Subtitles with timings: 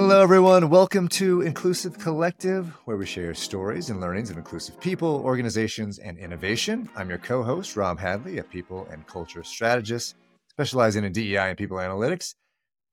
[0.00, 0.70] Hello, everyone.
[0.70, 6.16] Welcome to Inclusive Collective, where we share stories and learnings of inclusive people, organizations, and
[6.16, 6.88] innovation.
[6.94, 10.14] I'm your co host, Rob Hadley, a people and culture strategist
[10.50, 12.36] specializing in DEI and people analytics.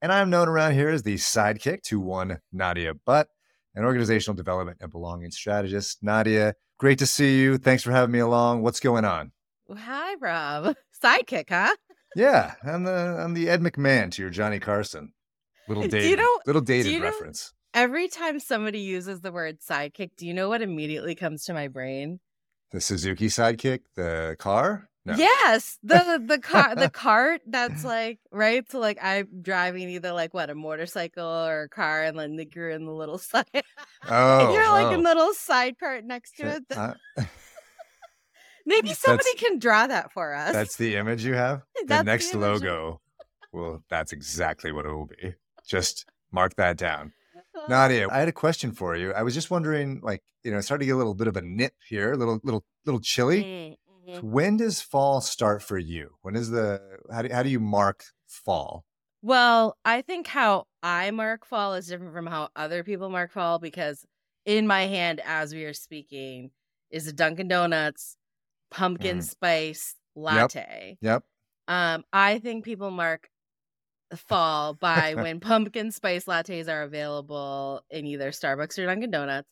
[0.01, 3.27] And I'm known around here as the sidekick to one Nadia Butt,
[3.75, 5.99] an organizational development and belonging strategist.
[6.01, 7.59] Nadia, great to see you.
[7.59, 8.63] Thanks for having me along.
[8.63, 9.31] What's going on?
[9.71, 10.75] Hi, Rob.
[11.03, 11.75] Sidekick, huh?
[12.15, 15.13] yeah, I'm the I'm the Ed McMahon to your Johnny Carson.
[15.67, 17.53] Little dated, you know, little dated you reference.
[17.73, 21.53] Know, every time somebody uses the word sidekick, do you know what immediately comes to
[21.53, 22.20] my brain?
[22.71, 24.90] The Suzuki sidekick, the car.
[25.05, 25.13] No.
[25.15, 27.41] Yes, the the car, the cart.
[27.45, 28.70] That's like right.
[28.71, 32.71] So like I'm driving either like what a motorcycle or a car, and then you're
[32.71, 33.45] in the little side.
[34.09, 34.99] Oh, you're like oh.
[34.99, 36.63] a little side part next to it.
[36.75, 36.93] Uh,
[38.65, 40.53] Maybe somebody can draw that for us.
[40.53, 41.62] That's the image you have.
[41.85, 42.99] the next the logo.
[43.53, 45.35] Well, that's exactly what it will be.
[45.68, 47.13] Just mark that down.
[47.70, 49.13] Nadia, I had a question for you.
[49.13, 51.38] I was just wondering, like, you know, it's starting to get a little bit of
[51.38, 53.77] a nip here, a little, little, little chilly.
[54.08, 54.30] Mm-hmm.
[54.30, 56.12] When does fall start for you?
[56.21, 56.80] When is the
[57.12, 58.86] how do how do you mark fall?
[59.24, 63.58] Well, I think how I mark fall is different from how other people mark fall
[63.58, 64.06] because
[64.46, 66.52] in my hand, as we are speaking,
[66.91, 68.18] is a Dunkin' Donuts
[68.69, 69.24] pumpkin mm.
[69.24, 70.97] spice latte.
[71.02, 71.24] Yep.
[71.24, 71.24] yep.
[71.68, 73.30] Um, I think people mark
[74.16, 79.50] fall by when pumpkin spice lattes are available in either Starbucks or Dunkin' Donuts.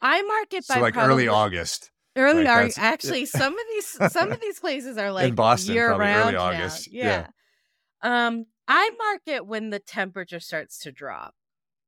[0.00, 1.90] I mark it by so like early August.
[2.16, 2.78] Early like August.
[2.78, 6.36] Actually, some of these some of these places are like in Boston, year probably round
[6.36, 6.92] early August.
[6.92, 7.26] Yeah.
[8.02, 8.26] yeah.
[8.26, 11.34] Um, I mark it when the temperature starts to drop.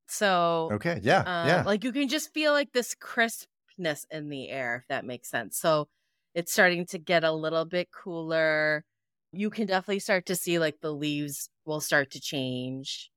[0.08, 1.62] So okay, yeah, uh, yeah.
[1.64, 5.56] Like you can just feel like this crispness in the air, if that makes sense.
[5.56, 5.88] So
[6.34, 8.84] it's starting to get a little bit cooler
[9.32, 13.10] you can definitely start to see like the leaves will start to change.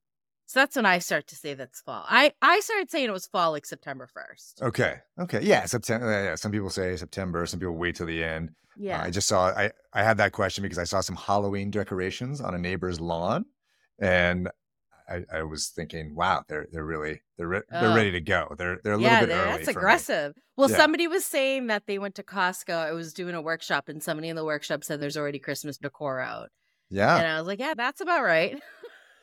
[0.46, 2.06] So that's when I start to say that's fall.
[2.07, 4.62] I I started saying it was fall like September first.
[4.62, 4.97] Okay.
[5.19, 5.41] Okay.
[5.41, 5.66] Yeah.
[5.66, 6.12] September.
[6.12, 6.35] Yeah.
[6.35, 7.46] Some people say September.
[7.46, 8.51] Some people wait till the end.
[8.78, 9.01] Yeah.
[9.01, 9.47] Uh, I just saw.
[9.47, 13.45] I I had that question because I saw some Halloween decorations on a neighbor's lawn,
[14.00, 14.50] and
[15.09, 18.53] I, I was thinking, wow, they're they're really they're re- they're ready to go.
[18.58, 19.58] They're they're a yeah, little bit early.
[19.58, 20.36] That's aggressive.
[20.36, 20.41] Me.
[20.56, 20.78] Well, yeah.
[20.78, 22.74] somebody was saying that they went to Costco.
[22.74, 26.19] I was doing a workshop, and somebody in the workshop said there's already Christmas decor
[26.19, 26.50] out.
[26.90, 28.62] Yeah, and I was like, yeah, that's about right.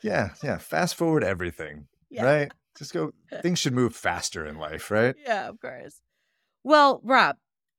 [0.03, 0.57] yeah, yeah.
[0.57, 2.25] Fast forward everything, yeah.
[2.25, 2.51] right?
[2.77, 3.11] Just go.
[3.41, 5.15] Things should move faster in life, right?
[5.25, 6.01] Yeah, of course.
[6.63, 7.37] Well, Rob,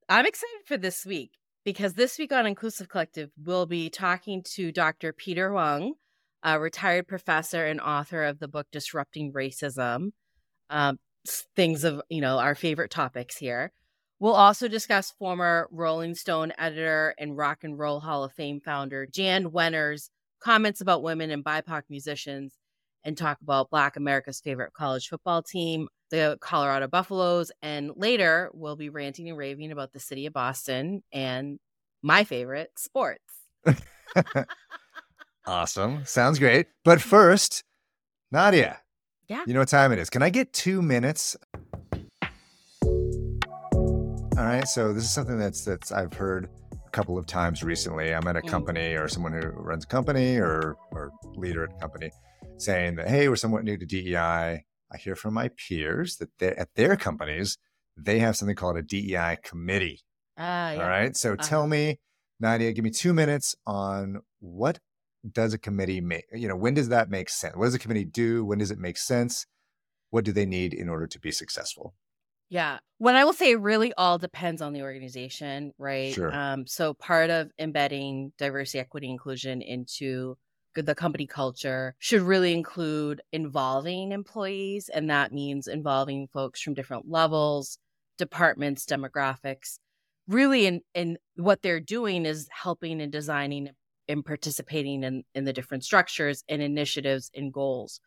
[0.09, 1.33] I'm excited for this week
[1.65, 5.13] because this week on Inclusive Collective, we'll be talking to Dr.
[5.13, 5.95] Peter Huang
[6.43, 10.11] a retired professor and author of the book Disrupting Racism.
[10.71, 10.99] Um,
[11.57, 13.73] things of, you know, our favorite topics here.
[14.19, 19.07] We'll also discuss former Rolling Stone editor and Rock and Roll Hall of Fame founder
[19.07, 20.11] Jann Wenner's
[20.41, 22.55] comments about women and BIPOC musicians
[23.05, 27.51] and talk about Black America's favorite college football team, the Colorado Buffaloes.
[27.63, 31.59] And later, we'll be ranting and raving about the city of Boston and
[32.03, 33.25] my favorite, sports.
[35.47, 36.05] Awesome.
[36.05, 36.67] Sounds great.
[36.85, 37.65] But first,
[38.31, 38.79] Nadia.
[39.29, 39.43] Yeah.
[39.47, 40.11] You know what time it is.
[40.11, 41.37] Can I get two minutes?
[42.83, 44.67] All right.
[44.69, 48.15] So this is something that's that's I've heard a couple of times recently.
[48.15, 48.49] I'm at a mm.
[48.49, 52.11] company or someone who runs a company or or leader at a company
[52.59, 54.17] saying that, hey, we're somewhat new to DEI.
[54.17, 57.59] I hear from my peers that they at their companies,
[57.97, 60.01] they have something called a DEI committee.
[60.39, 60.79] Uh, yeah.
[60.83, 61.17] All right.
[61.17, 61.43] So uh-huh.
[61.43, 61.99] tell me,
[62.39, 64.79] Nadia, give me two minutes on what
[65.31, 67.57] does a committee make you know when does that make sense?
[67.57, 68.45] What does a committee do?
[68.45, 69.47] When does it make sense?
[70.11, 71.95] What do they need in order to be successful?
[72.49, 72.79] Yeah.
[72.99, 76.13] When i will say it really all depends on the organization right?
[76.13, 76.33] Sure.
[76.35, 80.37] um so part of embedding diversity equity inclusion into
[80.75, 87.09] the company culture should really include involving employees and that means involving folks from different
[87.09, 87.79] levels
[88.19, 89.79] departments demographics.
[90.29, 93.71] Really in in what they're doing is helping and designing
[94.09, 98.01] in participating in, in the different structures and initiatives and goals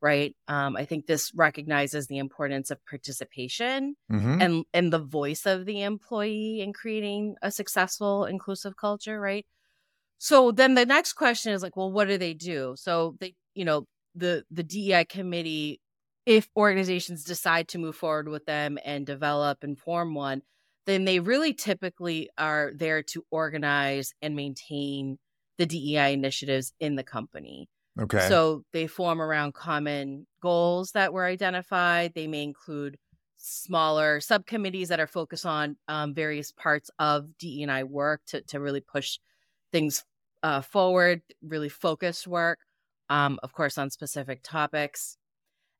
[0.00, 4.40] right um, i think this recognizes the importance of participation mm-hmm.
[4.42, 9.46] and and the voice of the employee in creating a successful inclusive culture right
[10.18, 12.74] So then the next question is like, well, what do they do?
[12.78, 15.80] So they, you know, the the DEI committee,
[16.26, 20.42] if organizations decide to move forward with them and develop and form one,
[20.86, 25.18] then they really typically are there to organize and maintain
[25.58, 27.68] the DEI initiatives in the company.
[28.00, 28.26] Okay.
[28.28, 32.12] So they form around common goals that were identified.
[32.14, 32.96] They may include
[33.36, 38.80] smaller subcommittees that are focused on um, various parts of DEI work to, to really
[38.80, 39.18] push
[39.72, 40.04] things
[40.42, 42.60] uh, forward, really focused work,
[43.10, 45.16] um, of course, on specific topics.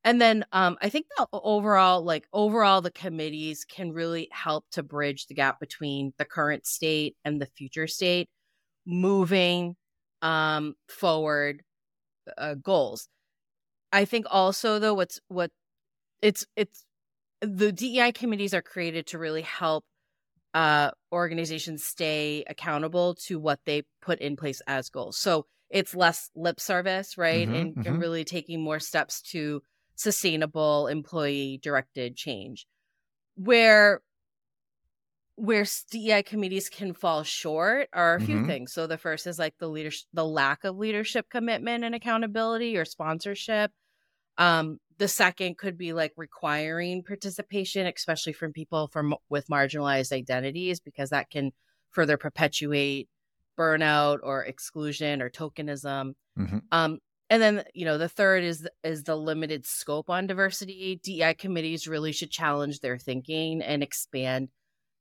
[0.05, 4.83] And then um, I think the overall, like overall, the committees can really help to
[4.83, 8.29] bridge the gap between the current state and the future state,
[8.87, 9.77] moving
[10.23, 11.63] um, forward
[12.39, 13.09] uh, goals.
[13.93, 15.51] I think also though what's what
[16.23, 16.87] it's it's
[17.41, 19.85] the DEI committees are created to really help
[20.55, 25.19] uh, organizations stay accountable to what they put in place as goals.
[25.19, 27.49] So it's less lip service, right?
[27.49, 27.85] Mhm, and, mhm.
[27.85, 29.63] and really taking more steps to
[29.97, 32.67] sustainable employee directed change.
[33.37, 34.03] Where
[35.43, 38.47] where DEI committees can fall short are a few Mhm.
[38.47, 38.73] things.
[38.73, 42.85] So the first is like the leadership, the lack of leadership commitment and accountability or
[42.85, 43.73] sponsorship.
[44.39, 50.81] Um, the second could be like requiring participation, especially from people from with marginalized identities,
[50.81, 51.53] because that can
[51.91, 53.09] further perpetuate
[53.59, 56.15] burnout or exclusion or tokenism.
[56.39, 56.63] Mhm.
[56.73, 57.01] Um,
[57.31, 60.97] and then you know the third is is the limited scope on diversity.
[61.03, 64.51] DEI committees really should challenge their thinking and expand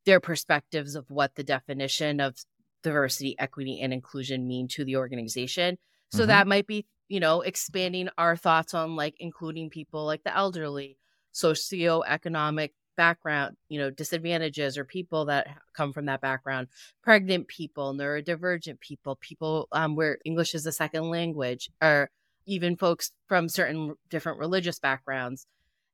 [0.05, 2.35] their perspectives of what the definition of
[2.83, 5.77] diversity, equity, and inclusion mean to the organization.
[6.09, 6.27] So Mhm.
[6.27, 10.97] that might be, you know, expanding our thoughts on like including people like the elderly,
[11.33, 16.67] socioeconomic background, you know, disadvantages or people that come from that background,
[17.01, 22.09] pregnant people, neurodivergent people, people um, where English is a second language, or
[22.45, 25.45] even folks from certain different religious backgrounds.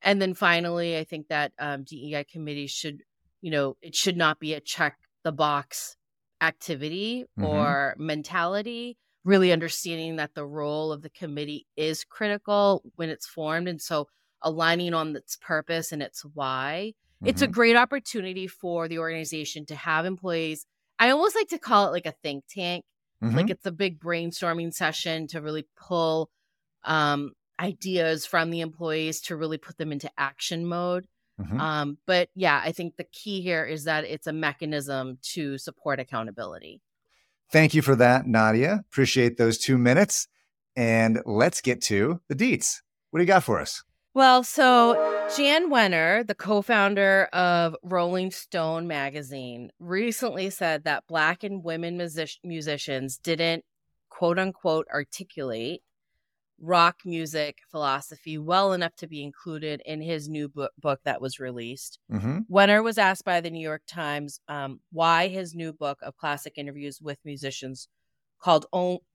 [0.02, 3.02] And then finally, I think that um, DEI committees should,
[3.42, 5.96] you know, it should not be a check the box
[6.42, 7.48] activity Mhm.
[7.48, 8.98] or mentality.
[9.24, 13.68] Really understanding that the role of the committee is critical when it's formed.
[13.68, 14.08] And so
[14.42, 16.94] aligning on its purpose and its why.
[17.26, 17.52] It's a Mhm.
[17.52, 20.66] great opportunity for the organization to have employees.
[21.00, 22.86] I almost like to call it like a think tank
[23.22, 23.48] Mhm.
[23.48, 26.30] like it's a big brainstorming session to really pull
[26.84, 31.08] um, ideas from the employees to really put them into action mode.
[31.40, 31.60] Mhm.
[31.60, 36.00] Um, but yeah, I think the key here is that it's a mechanism to support
[36.00, 36.82] accountability.
[37.52, 38.84] Thank you for that, Nadia.
[38.90, 40.28] Appreciate those two minutes.
[40.76, 42.82] And let's get to the deets.
[43.10, 43.84] What do you got for us?
[44.14, 44.96] Well, so
[45.36, 51.98] Jann Wenner, the co founder of Rolling Stone magazine, recently said that Black and women
[51.98, 53.64] music- musicians didn't
[54.10, 55.84] quote unquote articulate
[56.60, 61.40] rock music philosophy well enough to be included in his new book, book that was
[61.40, 62.00] released.
[62.10, 66.18] hmm Wenner was asked by the New York Times um, why his new book of
[66.18, 67.88] classic interviews with musicians
[68.40, 68.66] called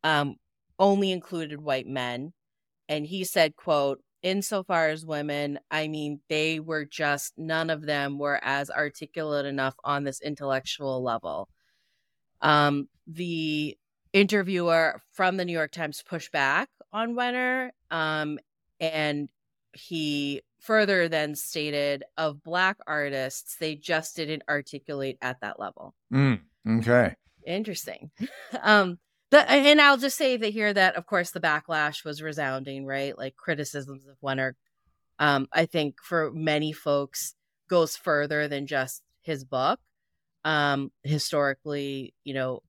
[0.04, 0.36] um,
[0.78, 2.32] only included white men.
[2.88, 8.18] And he said quote insofar as women i mean they were just none of them
[8.20, 11.48] were as articulate enough on this intellectual level.
[12.40, 13.76] Um, the
[14.12, 18.38] interviewer from the new york times pushed back on wenner um,
[18.80, 19.28] and
[19.72, 25.94] he further then stated of black artists they just didn't articulate at that level.
[26.12, 26.40] Mm,
[26.78, 27.14] okay.
[27.46, 28.10] interesting.
[28.62, 28.98] Um
[29.30, 33.16] the, and i'll just say that here that of course the backlash was resounding right?
[33.16, 34.52] Like criticisms of wenner
[35.18, 37.34] um i think for many folks
[37.68, 39.80] goes further than just his book.
[40.44, 42.62] Um historically you know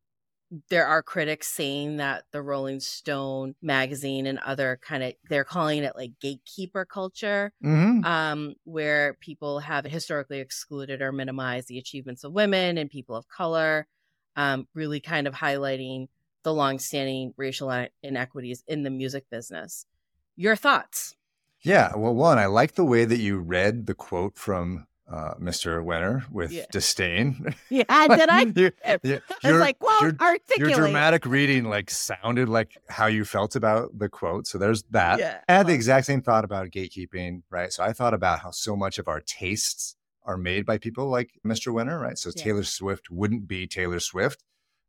[0.70, 5.84] there are critics saying that the rolling stone magazine and other kind of they're calling
[5.84, 12.24] it like gatekeeper culture hmm um, where people have historically excluded or minimized the achievements
[12.24, 13.88] of women and people of color,
[14.36, 16.08] um, really kind of highlighting
[16.44, 17.72] the longstanding racial
[18.04, 19.88] inequities in the music business.
[20.36, 21.16] Your thoughts?
[21.62, 21.96] Yeah.
[21.96, 25.84] Well, one, I like the way that you read the quote from uh, Mr.
[25.84, 26.66] Wenner with Yeah.
[26.72, 27.54] disdain.
[27.70, 28.42] Yeah, did I?
[28.56, 30.60] Your- I your- was like, well, your- articulate.
[30.60, 34.48] your dramatic reading like sounded like how you felt about the quote.
[34.48, 35.20] So there's that.
[35.20, 35.40] Yeah.
[35.50, 37.72] I had the exact same thought about gatekeeping, right?
[37.74, 39.96] So I thought about how so much of our tastes
[40.26, 41.74] are made by people like Mr.
[41.74, 42.18] Wenner, right?
[42.18, 42.44] So Yeah.
[42.44, 44.44] Taylor Swift wouldn't be Taylor Swift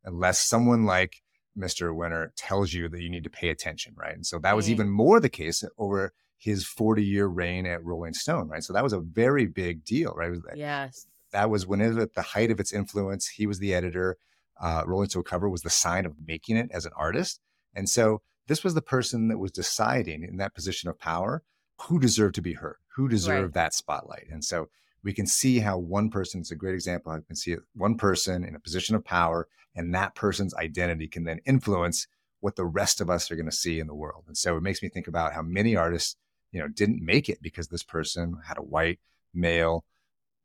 [0.05, 1.21] unless someone like
[1.57, 1.93] Mr.
[1.95, 4.13] Wenner tells you that you need to pay attention, right?
[4.15, 4.71] And so that was Mm.
[4.71, 8.63] even more the case over his 40 year reign at Rolling Stone, right?
[8.63, 10.31] So that was a very big deal, right?
[10.31, 11.07] Was- Yes.
[11.31, 13.27] that was when it was at the height of its influence.
[13.27, 14.17] He was the editor.
[14.61, 17.41] uh, Rolling Stone cover was the sign of making it as an artist.
[17.73, 21.43] And so this was the person that was deciding in that position of power
[21.81, 23.63] who deserved to be heard, who deserved right.
[23.65, 24.27] that spotlight.
[24.31, 24.69] And so
[25.03, 27.11] we can see how one person is a great example.
[27.11, 31.09] I can see it, one person in a position of power, and that person's identity
[31.09, 32.07] can then influence
[32.39, 34.23] what the rest of us are going to see in the world.
[34.27, 36.15] And so it makes me think about how many artists,
[36.55, 38.99] you know, didn't make it because this person had a white
[39.33, 39.83] male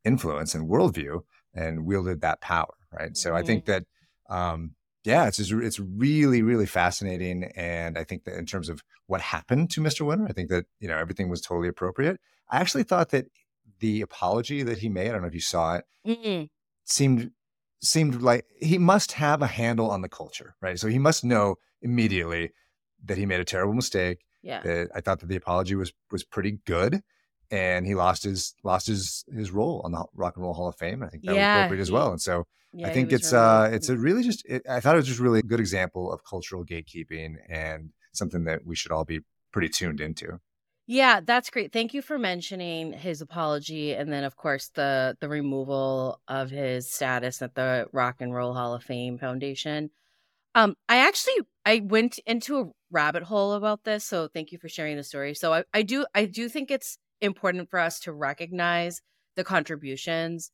[0.05, 1.21] influence and worldview
[1.55, 3.13] and wielded that power, right?
[3.13, 3.15] Mm-hmm.
[3.15, 3.85] So I think mm-hmm.
[4.29, 4.75] that um,
[5.05, 9.21] yeah, it's just, it's really really fascinating, and I think that in terms of what
[9.21, 10.05] happened to Mr.
[10.05, 12.21] Wenner, I think that you know everything was totally appropriate.
[12.51, 13.27] I actually thought that
[13.79, 16.49] the apology that he made, I don't know if you saw it, mm
[16.87, 17.31] seemed
[17.81, 20.77] seemed like he must have a handle on the culture, right?
[20.77, 22.51] So he must know immediately
[23.05, 24.19] that he made a terrible mistake.
[24.43, 27.03] Yeah, that I thought that the apology was was pretty good,
[27.51, 30.77] and he lost his lost his his role on the Rock and Roll Hall of
[30.77, 31.03] Fame.
[31.03, 32.11] I think that yeah, was appropriate as well.
[32.11, 34.95] And so yeah, I think it's really uh it's a really just it, I thought
[34.95, 38.93] it was just really a good example of cultural gatekeeping and something that we should
[38.93, 39.21] all be
[39.53, 40.41] pretty tuned into.
[40.87, 41.73] Yeah, that's great.
[41.73, 46.89] Thank you for mentioning his apology and then of course the the removal of his
[46.89, 49.91] status at the Rock and Roll Hall of Fame Foundation.
[50.55, 54.69] Um I actually I went into a rabbit hole about this, so thank you for
[54.69, 55.35] sharing the story.
[55.35, 59.01] So I, I do I do think it's important for us to recognize
[59.37, 60.51] the contributions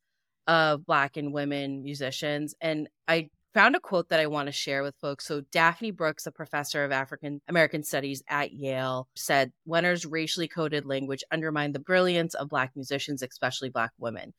[0.46, 2.54] of Black and women musicians.
[2.60, 5.26] And I found a quote that I want to share with folks.
[5.26, 10.84] So, Daphne Brooks, a professor of African American Studies at Yale, said Wenner's racially coded
[10.84, 14.34] language undermined the brilliance of Black musicians, especially Black women.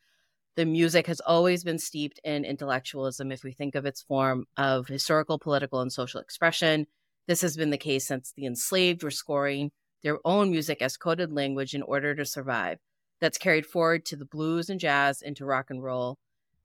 [0.57, 4.87] The music has always been steeped in intellectualism if we think of its form of
[4.87, 6.87] historical, political, and social expression.
[7.27, 9.71] This has been the case since the enslaved were scoring
[10.03, 12.79] their own music as coded language in order to survive
[13.19, 16.17] that's carried forward to the blues and jazz into rock and roll.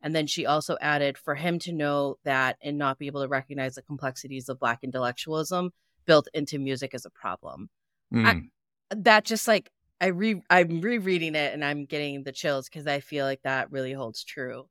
[0.03, 3.29] And then she also added for him to know that and not be able to
[3.29, 5.71] recognize the complexities of Black intellectualism
[6.07, 7.69] built into music as a problem.
[8.13, 8.27] Mm.
[8.27, 9.71] I, that just like
[10.03, 13.71] I re I'm rereading it and I'm getting the chills because I feel like that
[13.71, 14.69] really holds true.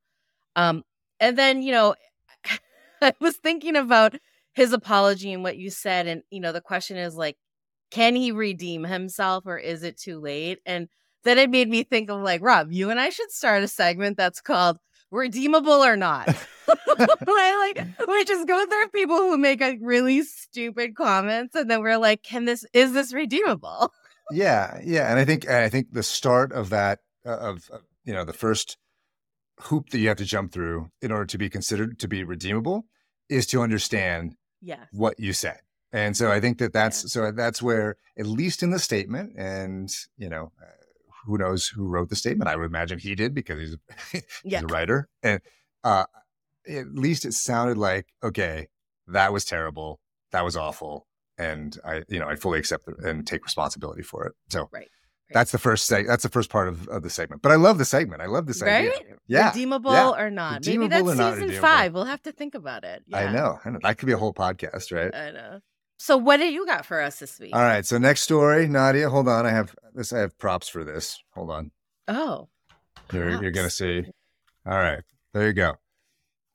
[0.57, 0.83] Um,
[1.21, 1.95] and then you know,
[3.01, 4.15] I was thinking about
[4.53, 7.37] his apology and what you said, and you know, the question is like,
[7.91, 10.59] can he redeem himself or is it too late?
[10.65, 10.89] And
[11.23, 14.17] then it made me think of like, Rob, you and I should start a segment
[14.17, 14.79] that's called
[15.11, 16.27] Redeemable or Not.
[16.67, 21.81] I like we just go through people who make like really stupid comments and then
[21.81, 23.93] we're like, can this is this redeemable?
[24.31, 25.09] Yeah, yeah.
[25.09, 28.23] And I think and I think the start of that uh, of uh, you know,
[28.23, 28.77] the first
[29.59, 32.85] hoop that you have to jump through in order to be considered to be redeemable
[33.29, 34.87] is to understand yes.
[34.91, 35.59] what you said.
[35.93, 37.07] And so I think that that's yeah.
[37.07, 40.65] so that's where at least in the statement and you know uh,
[41.25, 42.49] who knows who wrote the statement.
[42.49, 43.77] I would imagine he did because he's,
[44.11, 44.61] he's yeah.
[44.61, 45.09] a writer.
[45.21, 45.41] And
[45.83, 46.05] uh,
[46.67, 48.67] at least it sounded like, okay,
[49.07, 49.99] that was terrible.
[50.31, 51.07] That was awful.
[51.41, 54.33] And I, you know, I fully accept and take responsibility for it.
[54.49, 54.87] So right.
[55.33, 57.41] That's the first seg- That's the first part of, of the segment.
[57.41, 58.21] But I love the segment.
[58.21, 58.91] I love this right?
[58.91, 59.15] idea.
[59.27, 60.09] Yeah, redeemable yeah.
[60.09, 60.55] or not?
[60.55, 61.93] Redeemable Maybe that's season five.
[61.93, 63.03] We'll have to think about it.
[63.07, 63.17] Yeah.
[63.17, 63.59] I, know.
[63.63, 63.79] I know.
[63.81, 65.13] That could be a whole podcast, right?
[65.15, 65.59] I know.
[65.97, 67.55] So what do you got for us this week?
[67.55, 67.85] All right.
[67.85, 69.09] So next story, Nadia.
[69.09, 69.45] Hold on.
[69.45, 70.11] I have this.
[70.11, 71.21] I have props for this.
[71.33, 71.71] Hold on.
[72.07, 72.49] Oh.
[73.13, 74.03] You're, you're gonna see.
[74.65, 75.03] All right.
[75.33, 75.75] There you go.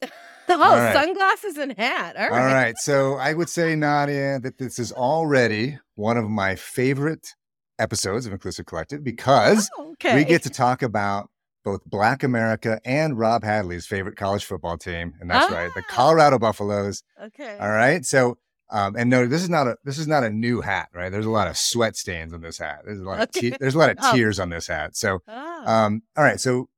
[0.49, 0.93] oh, right.
[0.93, 2.17] sunglasses and hat.
[2.17, 2.41] All right.
[2.41, 2.79] All right.
[2.79, 7.35] So I would say, Nadia, that this is already one of my favorite
[7.79, 10.15] episodes of Inclusive Collective because oh, okay.
[10.15, 11.31] we get to talk about
[11.65, 15.55] both Black America and Rob Hadley's favorite college football team, and that's ah.
[15.55, 15.93] right, the ah.
[15.93, 17.03] Colorado Buffaloes.
[17.21, 17.59] Okay.
[17.59, 18.05] All right.
[18.05, 18.39] So
[18.71, 21.11] um, and no, this is not a this is not a new hat, right?
[21.11, 22.83] There's a lot of sweat stains on this hat.
[22.85, 23.23] There's a lot okay.
[23.23, 24.15] of te- there's a lot of oh.
[24.15, 24.97] tears on this hat.
[24.97, 25.63] So, oh.
[25.67, 26.41] um, all right.
[26.41, 26.69] So,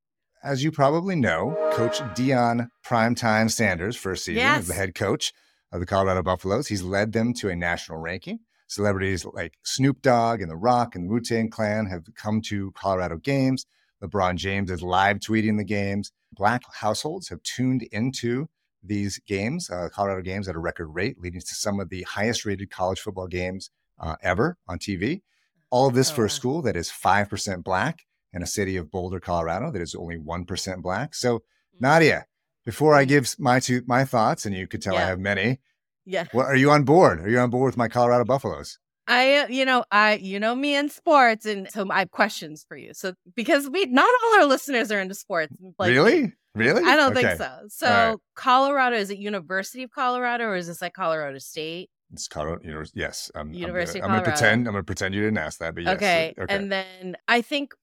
[0.42, 4.60] as you probably know, Coach Deion Primetime Sanders, first season yes.
[4.60, 5.32] as the head coach
[5.72, 8.40] of the Colorado Buffaloes, he's led them to a national ranking.
[8.68, 13.16] Celebrities like Snoop Dogg and The Rock and Wu Tang Clan have come to Colorado
[13.16, 13.64] games.
[14.02, 16.12] LeBron James is live tweeting the games.
[16.32, 18.48] Black households have tuned into
[18.82, 22.44] these games, uh, Colorado games, at a record rate, leading to some of the highest
[22.44, 25.22] rated college football games uh, ever on TV.
[25.70, 28.90] All of this oh, for a school that is 5% black and a city of
[28.90, 31.14] Boulder, Colorado that is only 1% black.
[31.14, 31.78] So, mm-hmm.
[31.80, 32.26] Nadia,
[32.64, 35.04] before I give my two, my thoughts, and you could tell yeah.
[35.04, 35.60] I have many.
[36.04, 36.26] Yeah.
[36.32, 37.20] What are you on board?
[37.20, 38.78] Are you on board with my Colorado Buffaloes?
[39.06, 42.76] I, you know, I, you know me in sports, and so I have questions for
[42.76, 42.92] you.
[42.92, 45.56] So because we, not all our listeners are into sports.
[45.78, 46.34] Like, really?
[46.54, 46.82] Really?
[46.84, 47.28] I don't okay.
[47.28, 47.50] think so.
[47.68, 48.16] So right.
[48.34, 51.88] Colorado is it University of Colorado or is this like Colorado State?
[52.12, 52.60] It's Colorado.
[52.64, 53.30] You know, yes.
[53.34, 54.02] I'm, University.
[54.02, 54.66] I'm gonna, I'm gonna pretend.
[54.66, 55.74] I'm gonna pretend you didn't ask that.
[55.74, 55.96] But yes.
[55.96, 56.34] Okay.
[56.38, 56.54] okay.
[56.54, 57.74] And then I think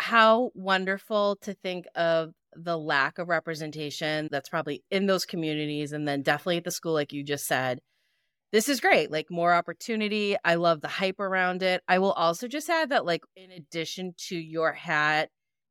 [0.00, 6.06] how wonderful to think of the lack of representation that's probably in those communities and
[6.06, 7.80] then definitely at the school like you just said
[8.52, 11.82] this is great like more opportunity i love the hype around it.
[11.88, 15.30] I will also just add that like in addition to your hat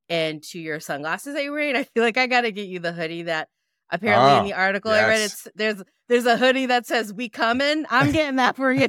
[0.09, 2.91] and to your sunglasses that you're wearing i feel like i gotta get you the
[2.91, 3.47] hoodie that
[3.89, 5.03] apparently oh, in ah, the article yes.
[5.03, 7.85] i read it's there's there's a hoodie that says we coming?
[7.89, 8.87] I'm getting that for you.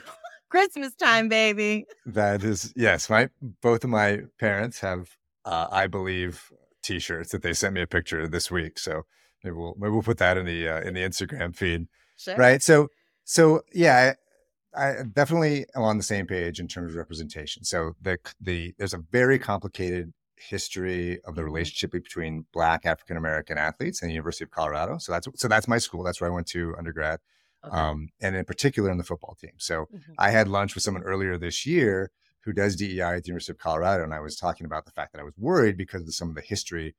[0.51, 1.87] Christmas time baby.
[2.07, 3.29] That is yes my
[3.63, 8.29] both of my parents have uh, i believe t-shirts that they sent me a picture
[8.29, 9.03] this week so
[9.43, 11.87] maybe we'll maybe we'll put that in the uh, in the instagram feed
[12.17, 12.37] sure.
[12.37, 12.89] right so
[13.25, 14.15] so yeah,
[14.77, 17.65] I, I definitely am on the same page in terms of representation.
[17.65, 21.53] So the the there's a very complicated history of the mm-hmm.
[21.53, 24.99] relationship between Black African American athletes and the University of Colorado.
[24.99, 26.05] So that's so that's my school.
[26.05, 27.21] That's where I went to undergrad,
[27.65, 27.77] okay.
[27.77, 29.53] um, and in particular in the football team.
[29.57, 30.13] So mm-hmm.
[30.19, 32.11] I had lunch with someone earlier this year
[32.45, 35.13] who does DEI at the University of Colorado, and I was talking about the fact
[35.13, 36.95] that I was worried because of some of the history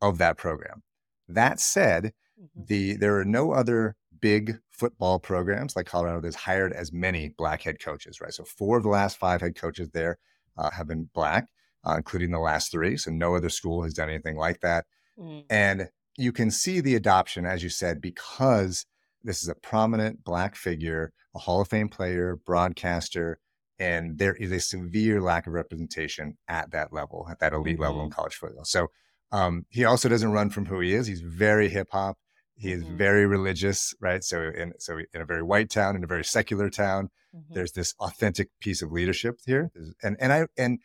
[0.00, 0.82] of that program.
[1.28, 2.64] That said, mm-hmm.
[2.66, 7.62] the there are no other big football programs like Colorado that's hired as many black
[7.62, 8.32] head coaches, right?
[8.32, 10.18] So four of the last five head coaches there
[10.56, 11.46] uh, have been black,
[11.86, 12.96] uh, including the last three.
[12.96, 14.86] So no other school has done anything like that.
[15.18, 15.44] Mm.
[15.50, 18.86] And you can see the adoption, as you said, because
[19.22, 23.38] this is a prominent black figure, a Hall of Fame player, broadcaster,
[23.78, 28.00] and there is a severe lack of representation at that level, at that elite level
[28.00, 28.14] in mm-hmm.
[28.14, 28.64] college football.
[28.64, 28.88] So
[29.32, 31.06] um, he also doesn't run from who he is.
[31.06, 32.16] He's very hip hop.
[32.54, 32.96] He is mm-hmm.
[32.96, 34.24] very religious, right?
[34.24, 37.52] So in so in a very white town, in a very secular town, mm-hmm.
[37.52, 39.70] there's this authentic piece of leadership here.
[40.02, 40.78] And and I and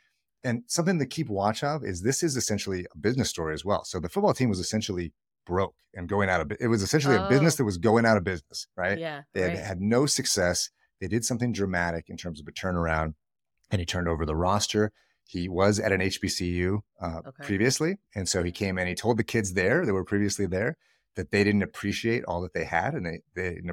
[0.43, 3.85] and something to keep watch of is this is essentially a business story as well.
[3.85, 5.13] So the football team was essentially
[5.45, 7.25] broke and going out of it was essentially oh.
[7.25, 7.67] a business that oh.
[7.67, 8.97] was going out of business, right?
[8.97, 9.21] Yeah.
[9.33, 9.59] They had, right.
[9.59, 10.69] had no success.
[11.01, 13.15] They did something dramatic in terms of a turnaround
[13.71, 14.91] and he turned over the roster.
[15.27, 17.43] He was at an HBCU uh, okay.
[17.43, 17.97] previously.
[18.15, 20.77] And so he came in, he told the kids there that were previously there
[21.15, 23.69] that they didn't appreciate all that they had and they, they didn't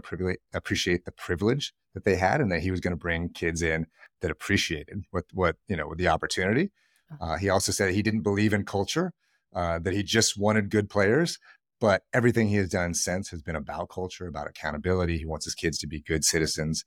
[0.55, 3.87] appreciate the privilege that they had and that he was going to bring kids in
[4.21, 6.71] that appreciated what what you know the opportunity
[7.13, 7.33] uh-huh.
[7.33, 9.13] uh, he also said he didn't believe in culture
[9.55, 11.39] uh, that he just wanted good players
[11.81, 15.55] but everything he has done since has been about culture about accountability he wants his
[15.55, 16.85] kids to be good citizens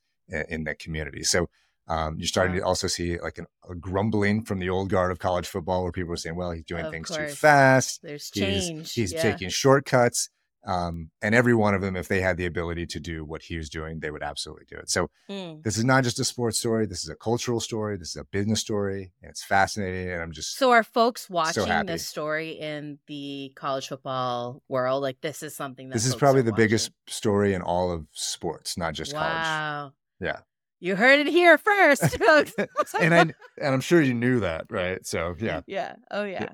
[0.49, 1.47] in, the community so
[1.87, 5.19] um, you're starting to also see like an, a grumbling from the old guard of
[5.19, 7.31] college football where people are saying, well, he's doing of things course.
[7.31, 8.01] too fast.
[8.01, 8.93] There's change.
[8.93, 9.21] He's, he's yeah.
[9.21, 10.29] taking shortcuts.
[10.63, 13.57] Um, and every one of them, if they had the ability to do what he
[13.57, 14.91] was doing, they would absolutely do it.
[14.91, 15.61] So mm.
[15.63, 16.85] this is not just a sports story.
[16.85, 17.97] This is a cultural story.
[17.97, 19.11] This is a business story.
[19.23, 20.11] And it's fascinating.
[20.11, 25.01] And I'm just so are folks watching so this story in the college football world?
[25.01, 26.63] Like this is something that this is probably the watching.
[26.63, 29.19] biggest story in all of sports, not just wow.
[29.19, 29.93] college.
[30.21, 30.27] Wow.
[30.27, 30.39] Yeah.
[30.79, 32.17] You heard it here first,
[32.99, 35.05] and I and I'm sure you knew that, right?
[35.05, 35.61] So yeah.
[35.67, 35.95] Yeah.
[36.09, 36.43] Oh yeah.
[36.43, 36.49] yeah.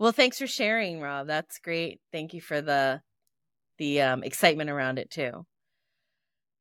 [0.00, 1.28] Well, thanks for sharing, Rob.
[1.28, 2.00] That's great.
[2.12, 3.02] Thank you for the
[3.78, 5.46] the um, excitement around it too.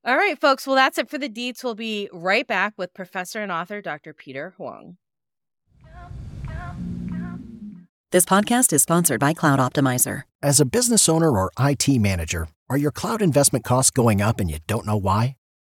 [0.05, 0.67] All right, folks.
[0.67, 1.63] Well, that's it for the deets.
[1.63, 4.13] We'll be right back with professor and author Dr.
[4.13, 4.97] Peter Huang.
[8.11, 10.21] This podcast is sponsored by Cloud Optimizer.
[10.41, 14.49] As a business owner or IT manager, are your cloud investment costs going up and
[14.49, 15.36] you don't know why?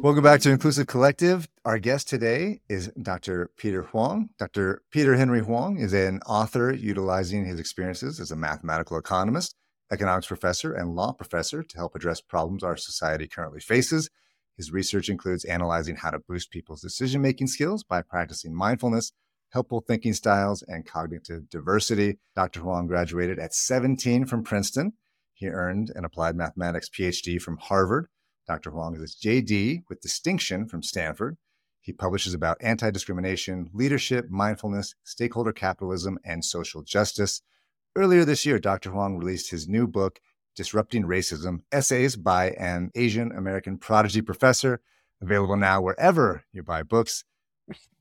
[0.00, 1.48] Welcome back to Inclusive Collective.
[1.64, 3.50] Our guest today is Dr.
[3.56, 4.30] Peter Huang.
[4.38, 4.82] Dr.
[4.90, 9.56] Peter Henry Huang is an author utilizing his experiences as a mathematical economist
[9.90, 14.10] economics professor, and law professor to help address problems our society currently faces.
[14.56, 19.12] His research includes analyzing how to boost people's decision making skills by practicing mindfulness,
[19.50, 22.18] helpful thinking styles, and cognitive diversity.
[22.34, 22.60] Dr.
[22.60, 24.92] Huang graduated at 17 from Princeton.
[25.32, 28.08] He earned an applied mathematics PhD from Harvard.
[28.48, 28.70] Dr.
[28.70, 31.36] Huang is a JD with distinction from Stanford.
[31.82, 37.42] He publishes about anti discrimination, leadership, mindfulness, stakeholder capitalism, and social justice.
[37.94, 38.90] Earlier this year, Dr.
[38.90, 40.20] Huang released his new book,
[40.56, 44.80] Disrupting Racism Essays by an Asian American Prodigy Professor,
[45.20, 47.24] available now wherever you buy books.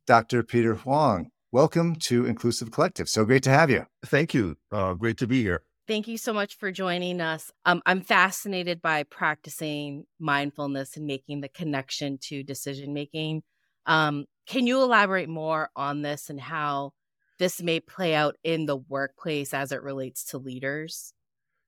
[0.05, 0.43] Dr.
[0.43, 3.09] Peter Huang, welcome to Inclusive Collective.
[3.09, 3.85] So great to have you.
[4.05, 4.55] Thank you.
[4.71, 5.63] Uh, great to be here.
[5.87, 7.49] Thank you so much for joining us.
[7.65, 13.43] Um, I'm fascinated by practicing mindfulness and making the connection to decision making.
[13.85, 16.91] Um, can you elaborate more on this and how
[17.39, 21.13] this may play out in the workplace as it relates to leaders?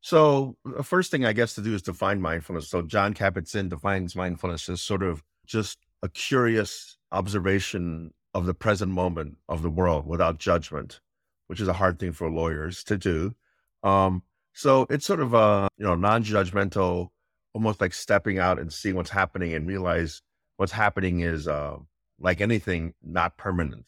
[0.02, 2.68] So, the first thing I guess to do is define mindfulness.
[2.70, 8.92] So, Jon Kabat-Zinn defines mindfulness as sort of just a curious observation of the present
[8.92, 11.00] moment of the world without judgment,
[11.48, 13.34] which is a hard thing for lawyers to do.
[13.84, 17.10] Um, so, it's sort of a you know non-judgmental,
[17.54, 20.22] almost like stepping out and seeing what's happening and realize
[20.58, 21.78] what's happening is uh,
[22.20, 23.86] like anything, not permanent,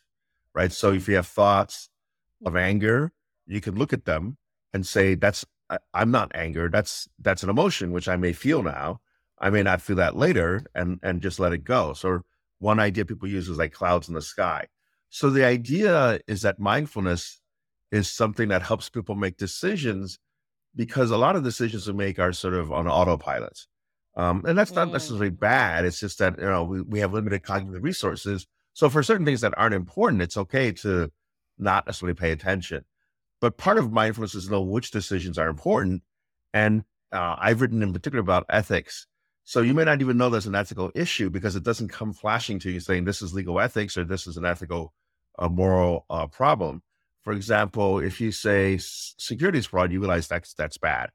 [0.53, 0.71] right?
[0.71, 1.89] So, if you have thoughts
[2.45, 3.11] of anger,
[3.47, 4.37] you can look at them
[4.73, 6.69] and say that's I, am not anger.
[6.69, 9.01] That's that's an emotion which I may feel now.
[9.39, 11.93] I may not feel that later, and and just let it go.
[11.93, 12.21] So
[12.59, 14.67] one idea people use is like clouds in the sky.
[15.09, 17.40] So the idea is that mindfulness
[17.91, 20.17] is something that helps people make decisions
[20.75, 23.59] because a lot of decisions we make are sort of on autopilot.
[24.15, 24.93] Um, and that's not mm.
[24.93, 25.85] necessarily bad.
[25.85, 28.45] It's just that you know we, we have limited cognitive resources.
[28.73, 31.11] So for certain things that aren't important, it's okay to
[31.57, 32.83] not necessarily pay attention.
[33.39, 36.03] But part of mindfulness is know which decisions are important.
[36.53, 39.07] And uh, I've written in particular about ethics.
[39.43, 42.59] So you may not even know there's an ethical issue because it doesn't come flashing
[42.59, 44.93] to you saying this is legal ethics or this is an ethical,
[45.39, 46.83] uh, moral uh, problem.
[47.21, 51.09] For example, if you say securities fraud, you realize that's that's bad.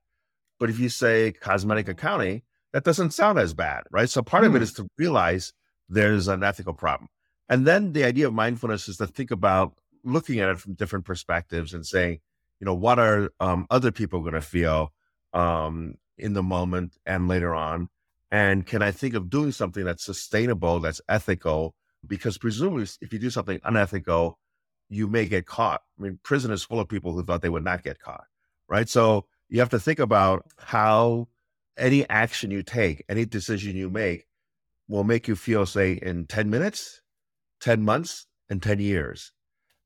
[0.59, 2.42] But if you say cosmetic accounting,
[2.73, 4.09] that doesn't sound as bad, right?
[4.09, 4.49] So part mm.
[4.49, 4.83] of it hmm.
[4.83, 5.53] to realize
[5.88, 7.09] there's an ethical problem.
[7.49, 11.05] And then the idea of mindfulness is to think about looking at it from different
[11.05, 12.21] perspectives and saying,
[12.61, 14.92] you know, what are um, other people going to feel
[15.33, 17.88] um, in the moment and later on?
[18.31, 21.75] And can I think of doing something that's sustainable, that's ethical?
[22.07, 24.38] Because presumably, if you do something unethical,
[24.88, 25.83] you may get caught.
[25.99, 28.25] I mean, prison is full of people who thought they would not get caught,
[28.68, 28.88] right?
[28.88, 31.29] So you have to think about how
[31.77, 34.27] any action you take, any decision you make
[34.88, 37.03] will make you feel, say, in 10 minutes,
[37.61, 39.33] 10 months, and 10 years.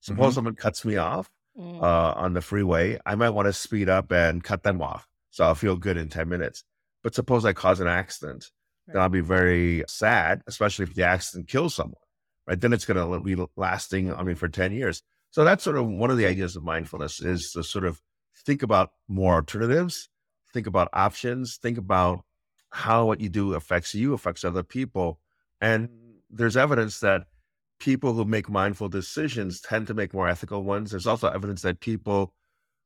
[0.01, 0.35] Suppose mm-hmm.
[0.35, 1.83] someone cuts me off mm.
[1.83, 5.07] uh, on the freeway, I might want to speed up and cut them off.
[5.31, 6.65] So I'll feel good in 10 minutes.
[7.03, 8.51] But suppose I cause an accident,
[8.87, 8.95] right.
[8.95, 11.95] then I'll be very sad, especially if the accident kills someone,
[12.51, 12.61] right?
[12.61, 15.03] Then it's going to be lasting, I mean, for 10 years.
[15.31, 18.03] So that's sort of one of the ideas of mindfulness is to sort of
[18.45, 20.09] think about more alternatives,
[20.53, 22.25] think about options, think about
[22.71, 25.21] how what you do affects you, affects other people.
[25.61, 25.89] And
[26.29, 27.27] there's evidence that
[27.79, 30.91] people who make mindful decisions tend to make more ethical ones.
[30.91, 32.35] There's also evidence that people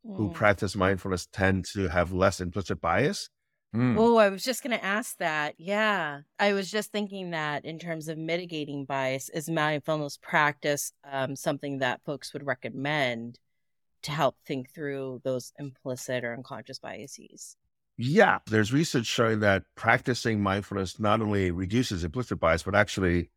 [0.06, 0.16] mm.
[0.16, 3.30] who practice mindfulness tend to have less implicit bias.
[3.74, 3.96] Mm.
[3.98, 5.54] Oh, I was just going to ask that.
[5.58, 6.20] Yeah.
[6.38, 11.78] I was just thinking that in terms of mitigating bias, is mindfulness practice um, something
[11.78, 13.40] that folks would recommend
[14.02, 17.56] to help think through those implicit or unconscious biases?
[17.96, 18.38] Yeah.
[18.46, 23.30] There's research showing that practicing mindfulness not only reduces implicit bias, but actually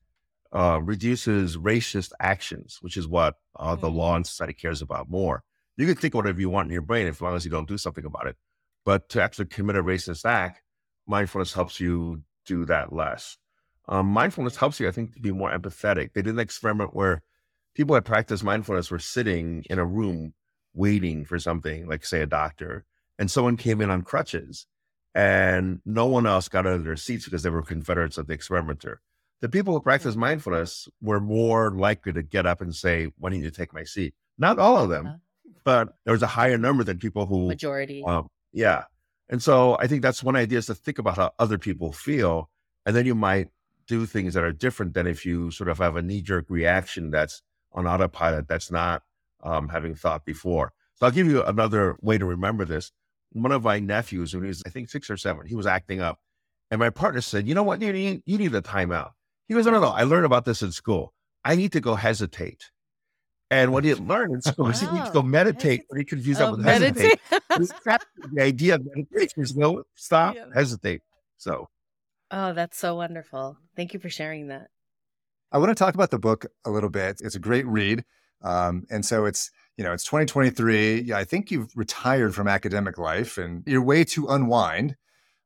[0.53, 3.97] uh, reduces racist actions, which is what uh, the mm-hmm.
[3.97, 5.43] law and society cares about more.
[5.77, 7.77] You can think whatever you want in your brain as long as you don't do
[7.77, 8.35] something about it.
[8.87, 10.61] But to actually commit a racist act,
[11.05, 13.37] mindfulness helps you do that less.
[13.89, 16.13] Um, mindfulness helps you, I think, to be more empathetic.
[16.13, 17.21] They did an experiment where
[17.75, 20.33] people that practiced mindfulness were sitting in a room
[20.73, 22.85] waiting for something, like say a doctor,
[23.19, 24.67] and someone came in on crutches,
[25.13, 28.33] and no one else got out of their seats because they were Confederates of the
[28.33, 29.01] experimenter
[29.41, 30.21] the people who practice mm-hmm.
[30.21, 34.13] mindfulness were more likely to get up and say, "Why don't you take my seat?"
[34.37, 35.17] Not all of them, uh-huh.
[35.63, 38.03] but there was a higher number than people who majority.
[38.05, 38.85] Um, yeah,
[39.29, 42.49] and so I think that's one idea is to think about how other people feel,
[42.85, 43.49] and then you might
[43.87, 47.11] do things that are different than if you sort of have a knee jerk reaction
[47.11, 47.41] that's
[47.73, 49.03] on autopilot that's not
[49.43, 50.73] um, having thought before.
[50.95, 52.91] So I'll give you another way to remember this.
[53.31, 56.01] One of my nephews, when he was I think six or seven, he was acting
[56.01, 56.19] up,
[56.71, 57.81] and my partner said, "You know what?
[57.81, 59.11] You need you need a timeout."
[59.47, 59.87] He goes, no, no, no.
[59.89, 61.13] I learned about this in school.
[61.45, 62.69] I need to go hesitate.
[63.49, 65.83] And what he had learned in school was he needs to go meditate.
[65.89, 67.19] But he confused oh, that with meditate.
[67.49, 68.01] hesitate.
[68.33, 70.45] the idea of meditation is no stop, yeah.
[70.53, 71.01] hesitate.
[71.37, 71.69] So,
[72.31, 73.57] oh, that's so wonderful.
[73.75, 74.67] Thank you for sharing that.
[75.51, 77.21] I want to talk about the book a little bit.
[77.23, 78.03] It's a great read,
[78.41, 81.01] um, and so it's you know it's 2023.
[81.01, 84.97] Yeah, I think you've retired from academic life, and your way to unwind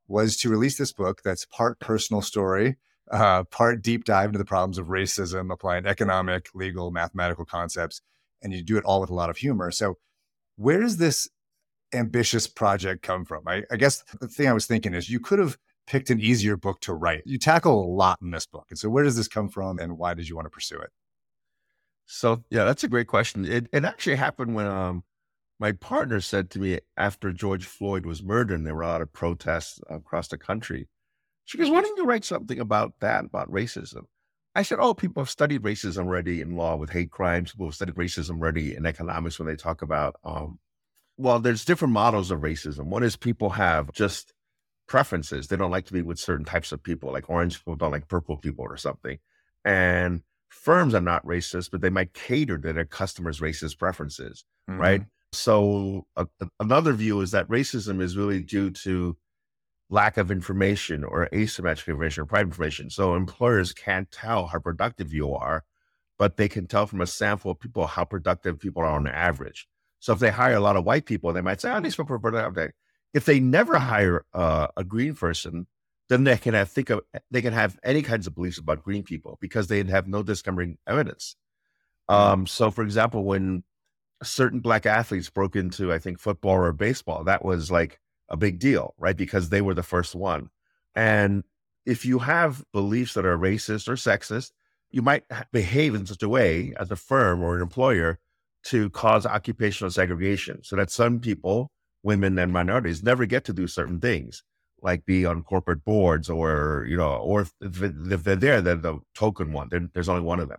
[0.08, 2.76] was to release this book that's part personal story
[3.12, 8.00] uh, part deep dive into the problems of racism, applying economic, legal, mathematical concepts,
[8.42, 9.70] and you do it all with a lot of humor.
[9.70, 9.98] So,
[10.56, 11.28] where does this
[11.94, 13.46] ambitious project come from?
[13.46, 16.56] I, I guess the thing I was thinking is you could have picked an easier
[16.56, 17.22] book to write.
[17.26, 18.66] You tackle a lot in this book.
[18.70, 20.90] And so where does this come from and why did you want to pursue it?
[22.06, 23.44] So yeah, that's a great question.
[23.44, 25.04] It it actually happened when um
[25.58, 29.02] my partner said to me after George Floyd was murdered and there were a lot
[29.02, 30.88] of protests across the country.
[31.44, 34.04] She goes, Why don't you write something about that, about racism?
[34.54, 37.52] I said, Oh, people have studied racism already in law with hate crimes.
[37.52, 40.58] People have studied racism already in economics when they talk about um
[41.18, 42.86] well, there's different models of racism.
[42.86, 44.32] One is people have just
[44.88, 45.46] preferences.
[45.46, 48.08] They don't like to be with certain types of people, like orange people don't like
[48.08, 49.18] purple people or something.
[49.64, 54.80] And firms are not racist, but they might cater to their customers' racist preferences, mm-hmm.
[54.80, 55.02] right?
[55.32, 56.26] So uh,
[56.60, 59.16] another view is that racism is really due to
[59.92, 62.88] lack of information or asymmetric information or private information.
[62.88, 65.64] So employers can't tell how productive you are,
[66.18, 69.68] but they can tell from a sample of people how productive people are on average.
[70.00, 72.16] So if they hire a lot of white people, they might say, "Oh, these people
[72.16, 72.72] are productive."
[73.12, 75.66] If they never hire uh, a green person,
[76.08, 79.02] then they can have think of they can have any kinds of beliefs about green
[79.02, 81.36] people because they have no discovering evidence.
[82.10, 82.32] Mm-hmm.
[82.32, 83.62] Um, so, for example, when
[84.22, 88.00] certain black athletes broke into, I think, football or baseball, that was like
[88.32, 89.16] a big deal, right?
[89.16, 90.50] Because they were the first one.
[90.96, 91.44] And
[91.86, 94.50] if you have beliefs that are racist or sexist,
[94.90, 98.18] you might behave in such a way as a firm or an employer
[98.64, 101.70] to cause occupational segregation so that some people,
[102.02, 104.42] women and minorities, never get to do certain things
[104.82, 109.52] like be on corporate boards or you know or if, they're there they're the token
[109.52, 110.58] one they're, there's only one of them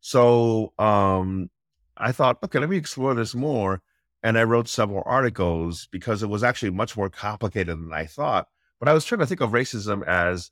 [0.00, 1.48] so um
[1.96, 3.80] i thought okay let me explore this more
[4.22, 8.48] and i wrote several articles because it was actually much more complicated than i thought
[8.78, 10.50] but i was trying to think of racism as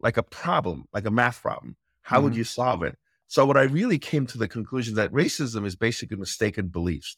[0.00, 2.24] like a problem like a math problem how mm-hmm.
[2.24, 2.96] would you solve it
[3.28, 7.16] so what i really came to the conclusion that racism is basically mistaken beliefs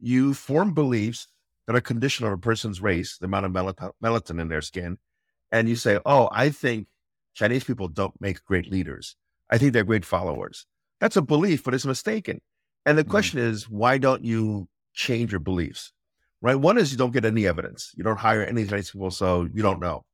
[0.00, 1.28] you form beliefs
[1.66, 3.52] that are conditional on a person's race, the amount of
[4.02, 4.98] melatonin in their skin,
[5.52, 6.88] and you say, "Oh, I think
[7.34, 9.14] Chinese people don't make great leaders.
[9.50, 10.66] I think they're great followers."
[10.98, 12.40] That's a belief, but it's mistaken.
[12.84, 13.10] And the mm-hmm.
[13.10, 15.92] question is, why don't you change your beliefs?
[16.42, 16.56] Right?
[16.56, 17.92] One is you don't get any evidence.
[17.96, 20.04] You don't hire any Chinese people, so you don't know.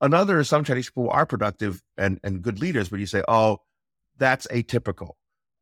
[0.00, 3.58] Another is some Chinese people are productive and, and good leaders, but you say, oh,
[4.18, 5.12] that's atypical.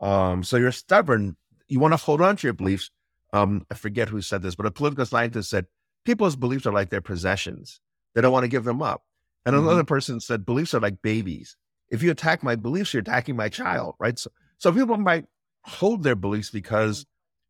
[0.01, 1.37] Um, so you're stubborn.
[1.69, 2.91] You want to hold on to your beliefs,
[3.33, 5.67] um, I forget who said this, but a political scientist said
[6.05, 7.81] people's beliefs are like their possessions.
[8.15, 9.03] They don't want to give them up.
[9.45, 9.67] And mm-hmm.
[9.67, 11.57] another person said beliefs are like babies.
[11.91, 14.19] If you attack my beliefs, you're attacking my child, right?
[14.19, 15.27] So, so people might
[15.63, 17.07] hold their beliefs because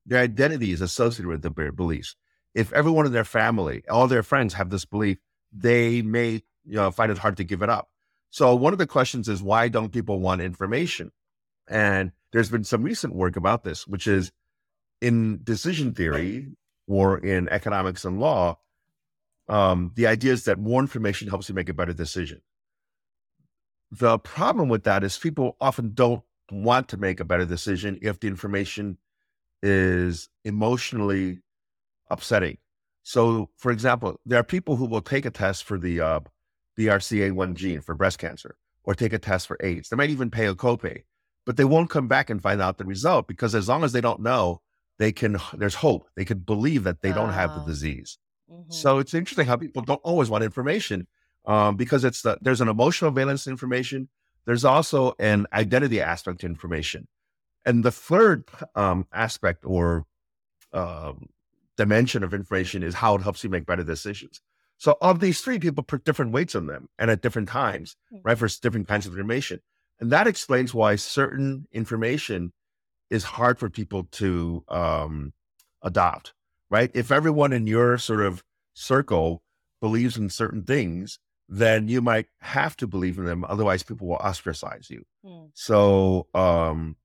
[0.09, 2.17] their identity is associated with their beliefs.
[2.55, 5.19] If everyone in their family, all their friends have this belief,
[5.53, 7.89] they may you know, find it hard to give it up.
[8.31, 11.13] So one of the questions is why don't people want information?
[11.69, 14.33] And there's been some recent work about this, which is
[15.01, 16.49] in decision theory
[16.87, 18.59] or in economics and law,
[19.49, 22.43] um, the idea is that more information helps you make a better decision.
[23.91, 28.21] The problem with that is people often don't want to make a better decision if
[28.21, 28.99] the information
[29.63, 31.41] is emotionally
[32.11, 32.59] upsetting.
[33.03, 36.21] So, for example, there are people who will take a test for the uh,
[36.79, 39.89] BRCA1 gene for breast cancer or take a test for AIDS.
[39.89, 41.03] They might even pay a copay,
[41.47, 44.01] but they won't come back and find out the result because as long as they
[44.01, 44.61] don't know,
[44.99, 47.67] they can there's hope they can believe that they don't have the ah.
[47.67, 48.19] disease
[48.51, 48.71] mm-hmm.
[48.71, 51.07] so it's interesting how people don't always want information
[51.47, 54.09] um, because it's the, there's an emotional valence information
[54.45, 57.07] there's also an identity aspect to information
[57.69, 60.07] and the third um, aspect or
[60.73, 61.29] um,
[61.77, 64.41] dimension of information is how it helps you make better decisions
[64.77, 68.27] so of these three people put different weights on them and at different times mm-hmm.
[68.27, 69.61] right for different kinds of information
[70.01, 72.53] and that explains why certain information
[73.11, 75.33] is hard for people to um,
[75.83, 76.35] adopt,
[76.71, 76.91] right?
[76.95, 79.43] If everyone in your sort of circle
[79.81, 83.45] believes in certain things, then you might have to believe in them.
[83.49, 85.05] Otherwise, people will ostracize you.
[85.25, 85.51] Mm.
[85.55, 86.97] So, um,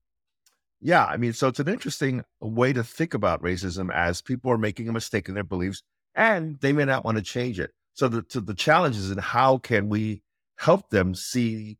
[0.84, 4.58] yeah, I mean, so it's an interesting way to think about racism as people are
[4.58, 5.82] making a mistake in their beliefs
[6.14, 7.70] and they may not want to change it.
[7.94, 10.22] So the, to the challenge is in how can we
[10.58, 11.78] help them see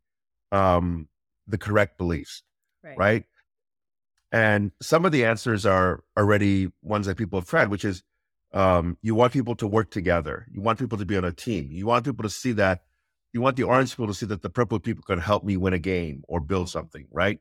[0.53, 1.09] um,
[1.47, 2.43] the correct beliefs,
[2.83, 2.97] right?
[2.97, 3.25] right?
[4.33, 8.03] And some of the answers are already ones that people have tried, which is
[8.55, 10.47] um, you want people to work together.
[10.51, 11.69] You want people to be on a team.
[11.71, 12.85] You want people to see that.
[13.35, 15.75] You want the orange people to see that the purple people can help me win
[15.75, 17.39] a game or build something, right?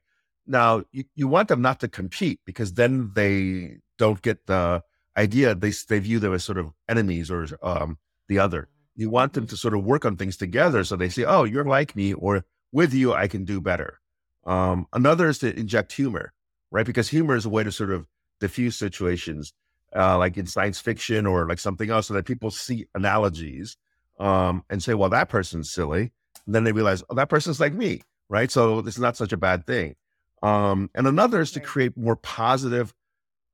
[0.47, 4.83] Now, you, you want them not to compete because then they don't get the
[5.17, 5.55] idea.
[5.55, 8.67] They, they view them as sort of enemies or um, the other.
[8.95, 11.65] You want them to sort of work on things together so they say, oh, you're
[11.65, 13.99] like me, or with you, I can do better.
[14.45, 16.33] Um, another is to inject humor
[16.71, 16.85] right?
[16.85, 18.07] Because humor is a way to sort of
[18.39, 19.53] diffuse situations.
[19.95, 23.77] uh, like in science fiction or like something else, so that people see analogies
[24.19, 26.11] um, and say, "Well, that person's silly."
[26.45, 28.49] And then they realize, "Oh, that person's like me." Right.
[28.51, 29.95] So this is not such a bad thing.
[30.43, 32.93] Um, and another is to create more positive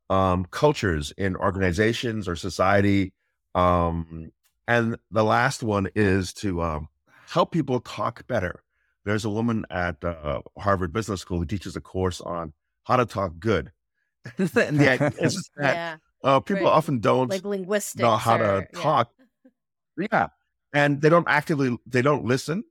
[0.10, 3.14] um, cultures in organizations or society.
[3.54, 4.32] Um,
[4.68, 6.90] and the last one is to um,
[7.28, 8.64] help people talk better.
[9.06, 13.06] There's a woman at uh, Harvard Business School who teaches a course on how to
[13.06, 13.72] talk good.
[14.38, 16.74] and the idea is that yeah, uh, people right.
[16.74, 18.02] often don't like linguistics.
[18.02, 18.82] know how to or- yeah.
[18.82, 19.12] talk.
[19.96, 20.28] Yeah.
[20.74, 22.64] And they don't actively, they don't listen,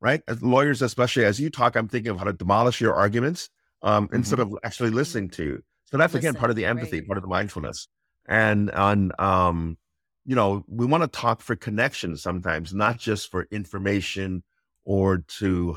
[0.00, 0.22] right?
[0.26, 3.50] As lawyers, especially as you talk, I'm thinking of how to demolish your arguments
[3.84, 5.62] um, instead of actually listening to.
[5.84, 7.06] So that's again part of the empathy, right.
[7.06, 7.86] part of the mindfulness.
[8.26, 9.76] And on, um,
[10.24, 14.42] you know, we want to talk for connection sometimes, not just for information
[14.84, 15.76] or to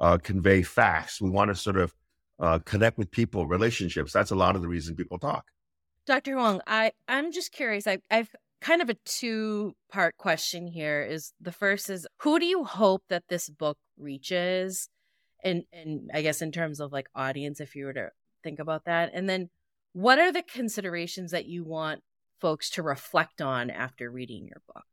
[0.00, 1.20] uh, convey facts.
[1.20, 1.94] We want to sort of
[2.38, 4.12] uh, connect with people, relationships.
[4.12, 5.46] That's a lot of the reason people talk.
[6.06, 6.34] Dr.
[6.34, 7.86] Huang, I, I'm just curious.
[7.86, 11.02] I, I've kind of a two part question here.
[11.02, 14.88] Is the first is who do you hope that this book reaches?
[15.44, 18.10] And and I guess in terms of like audience, if you were to
[18.46, 19.10] think about that.
[19.12, 19.50] And then
[19.92, 22.02] what are the considerations that you want
[22.40, 24.84] folks to reflect on after reading your book?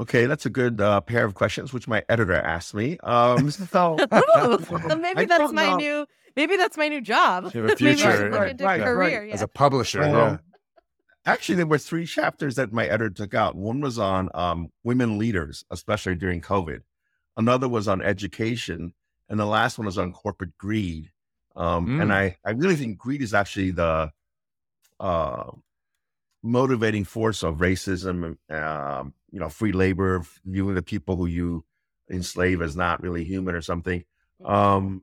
[0.00, 2.98] Okay, that's a good uh, pair of questions, which my editor asked me.
[3.00, 5.76] Um, so Ooh, so maybe I that's my know.
[5.76, 6.06] new
[6.36, 7.50] maybe that's my new job.
[7.54, 8.86] You have a future, should look right, into right, right.
[8.86, 9.24] career.
[9.24, 9.34] Yeah.
[9.34, 10.00] as a publisher.
[10.00, 10.38] Yeah.
[11.26, 13.54] Actually, there were three chapters that my editor took out.
[13.54, 16.80] One was on um, women leaders, especially during COVID.
[17.40, 18.92] Another was on education,
[19.30, 21.10] and the last one was on corporate greed.
[21.56, 22.02] Um, Mm.
[22.02, 24.12] And I, I really think greed is actually the
[25.00, 25.50] uh,
[26.42, 28.36] motivating force of racism.
[28.50, 31.64] Um, you know, free labor, viewing the people who you
[32.10, 34.04] enslave as not really human or something.
[34.44, 35.02] Um,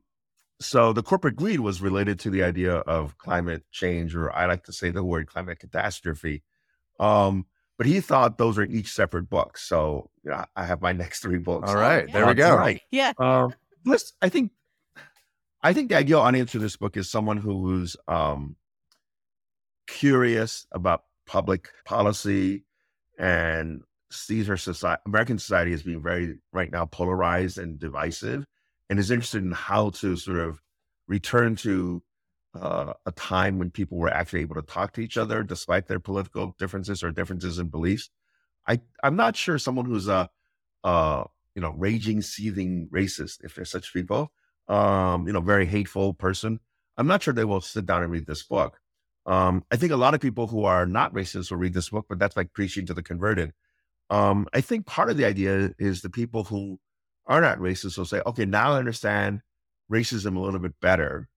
[0.59, 4.63] so the corporate greed was related to the idea of climate change, or I like
[4.65, 6.43] to say the word climate catastrophe.
[6.99, 7.45] Um,
[7.77, 9.63] but he thought those are each separate books.
[9.63, 11.69] So you know, I have my next three books.
[11.69, 12.13] All right, yeah.
[12.13, 12.51] there we go.
[12.51, 12.81] tonight.
[12.91, 13.13] yeah.
[13.17, 13.53] Um,
[13.85, 14.51] listen, I think,
[15.61, 18.55] I think the ideal audience for this book is someone who's um,
[19.87, 22.63] curious about public policy
[23.17, 28.45] and sees our society, American society as being very right now polarized and divisive,
[28.89, 30.61] and is interested in how to sort of
[31.07, 32.01] return to
[32.61, 35.99] uh, a time when people were actually able to talk to each other despite their
[35.99, 38.09] political differences or differences in beliefs.
[38.67, 40.29] I I'm not sure someone who's a
[40.83, 41.23] uh,
[41.55, 44.31] you know raging, seething racist, if there's such people,
[44.67, 46.59] um, you know, very hateful person.
[46.97, 48.79] I'm not sure they will sit down and read this book.
[49.25, 52.05] Um, I think a lot of people who are not racist will read this book,
[52.09, 53.53] but that's like preaching to the converted.
[54.09, 56.79] Um, I think part of the idea is the people who
[57.25, 59.41] are not racist will say, okay, now I understand
[59.91, 61.27] racism a little bit better.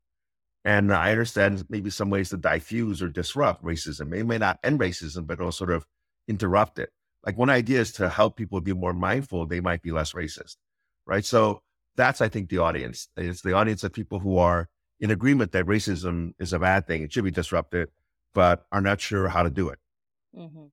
[0.64, 4.14] And I understand maybe some ways to diffuse or disrupt racism.
[4.14, 5.87] It may not end racism, but it'll sort of
[6.29, 6.90] interrupt it.
[7.25, 10.57] Like one idea is to help people be more mindful, they might be less racist.
[11.07, 11.25] Right.
[11.25, 11.62] So
[11.96, 13.09] that's, I think, the audience.
[13.16, 14.68] It's the audience of people who are
[15.01, 17.03] in agreement that racism is a bad thing.
[17.03, 17.88] It should be disrupted,
[18.35, 19.79] but are not sure how to do it.
[20.35, 20.66] hmm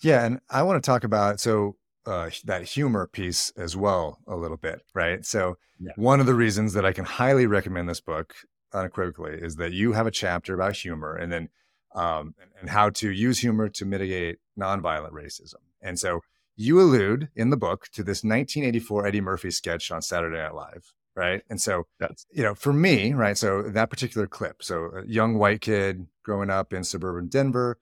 [0.00, 4.36] Yeah, and I want to talk about so uh, that humor piece as well a
[4.36, 5.24] little bit, right?
[5.24, 5.92] So Yeah.
[5.96, 8.34] one of the reasons that I can highly recommend this book
[8.72, 11.48] unequivocally is that you have a chapter about humor, and then
[11.94, 15.62] um, and, how to use humor to mitigate nonviolent racism.
[15.80, 16.20] And so
[16.54, 20.92] you allude in the book to this 1984 Eddie Murphy sketch on Saturday Night Live,
[21.14, 21.42] right?
[21.48, 23.36] And so That's you know, for me, right?
[23.38, 27.78] So that particular clip, so a young white kid growing up in suburban Denver,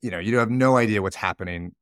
[0.00, 1.74] you know, you have no idea what's happening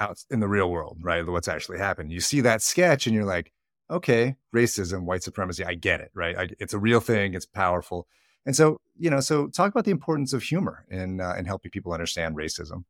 [0.00, 1.26] out in the real world, right?
[1.26, 2.12] What's actually happened.
[2.12, 3.52] You see that sketch and you're like,
[3.90, 6.36] okay, racism, white supremacy, I get it, right?
[6.36, 8.06] I, it's a real thing, it's powerful.
[8.44, 11.70] And so, you know, so talk about the importance of humor in uh, in helping
[11.70, 12.84] people understand racism.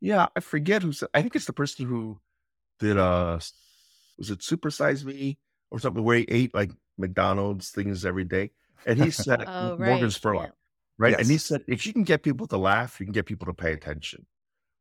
[0.00, 1.08] Yeah, I forget who said.
[1.14, 2.20] I think it's the person who
[2.78, 2.98] did.
[2.98, 3.38] Uh,
[4.18, 5.38] was it Super Size Me
[5.70, 8.50] or something where he ate like McDonald's things every day,
[8.86, 9.88] and he said Oh, right.
[9.88, 10.50] Morgan Spurlock, yeah.
[10.98, 11.18] right?
[11.18, 13.54] And he said if you can get people to laugh, you can get people to
[13.54, 14.26] pay attention,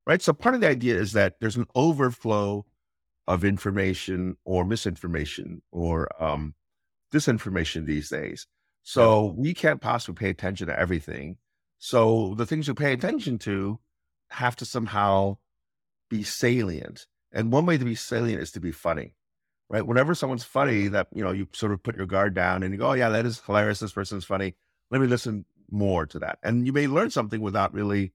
[0.05, 0.21] right?
[0.21, 2.65] So part of the idea is that there's an overflow
[3.27, 6.55] of information or misinformation or um,
[7.13, 8.47] disinformation these days.
[8.83, 11.37] So we can't possibly pay attention to everything.
[11.77, 13.79] So the things we pay attention to
[14.29, 15.37] have to somehow
[16.09, 17.05] be salient.
[17.31, 19.15] And one way to be salient is to be funny,
[19.69, 19.85] right?
[19.85, 22.79] Whenever someone's funny, that you know, you sort of put your guard down and you
[22.79, 23.79] go, "Oh yeah, that is hilarious.
[23.79, 24.55] This person's funny.
[24.91, 28.13] Let me listen more to that." And you may learn something without really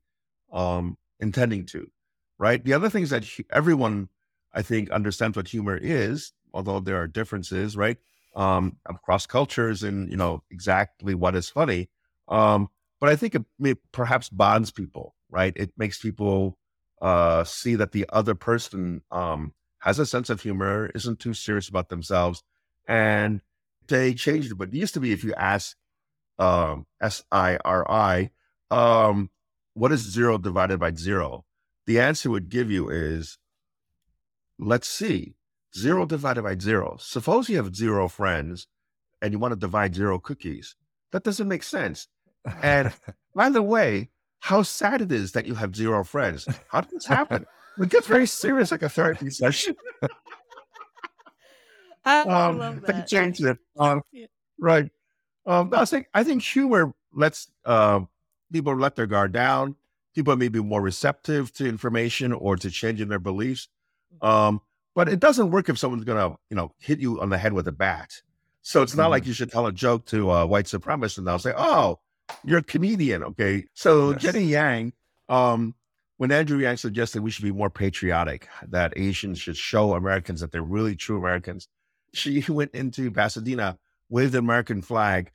[0.52, 1.90] um, intending to,
[2.38, 2.62] right?
[2.64, 4.08] The other things that everyone,
[4.52, 7.98] I think, understands what humor is, although there are differences, right?
[8.36, 11.88] Um, across cultures and you know exactly what is funny.
[12.28, 12.68] Um,
[13.00, 15.52] but I think it may, perhaps bonds people, right?
[15.56, 16.58] It makes people
[17.00, 21.68] uh, see that the other person um, has a sense of humor, isn't too serious
[21.68, 22.42] about themselves,
[22.86, 23.40] and
[23.86, 24.56] they changed it.
[24.56, 25.76] But it used to be if you ask
[26.38, 28.30] um, S I R I,
[28.70, 29.30] um,
[29.78, 31.44] what is zero divided by zero?
[31.86, 33.38] The answer would give you is,
[34.58, 35.36] let's see,
[35.76, 36.96] zero divided by zero.
[37.00, 38.66] Suppose you have zero friends
[39.22, 40.74] and you want to divide zero cookies.
[41.12, 42.08] That doesn't make sense.
[42.62, 42.92] And
[43.34, 44.10] by the way,
[44.40, 46.46] how sad it is that you have zero friends.
[46.70, 47.46] How did this happen?
[47.80, 49.76] It gets very serious, like a therapy session.
[52.04, 53.06] I um, love they that.
[53.08, 53.58] changed it.
[53.78, 54.26] Um, Yeah.
[54.58, 54.90] Right.
[55.46, 58.00] Um, I think I think humor lets uh,
[58.52, 59.76] people let their guard down.
[60.14, 63.68] People may be more receptive to information or to changing their beliefs.
[64.22, 64.60] Um,
[64.94, 67.68] but it doesn't work if someone's gonna, you know, hit you on the head with
[67.68, 68.10] a bat.
[68.62, 71.38] So it's not like you should tell a joke to a white supremacist and they'll
[71.38, 72.00] say, "Oh,
[72.44, 73.66] you're a comedian." Okay.
[73.74, 74.22] So Yes.
[74.22, 74.92] Jenny Yang,
[75.28, 75.74] um,
[76.16, 80.50] when Andrew Yang suggested we should be more patriotic, that Asians should show Americans that
[80.52, 81.68] they're really true Americans,
[82.12, 83.78] she went into Pasadena,
[84.10, 85.30] waved the American flag,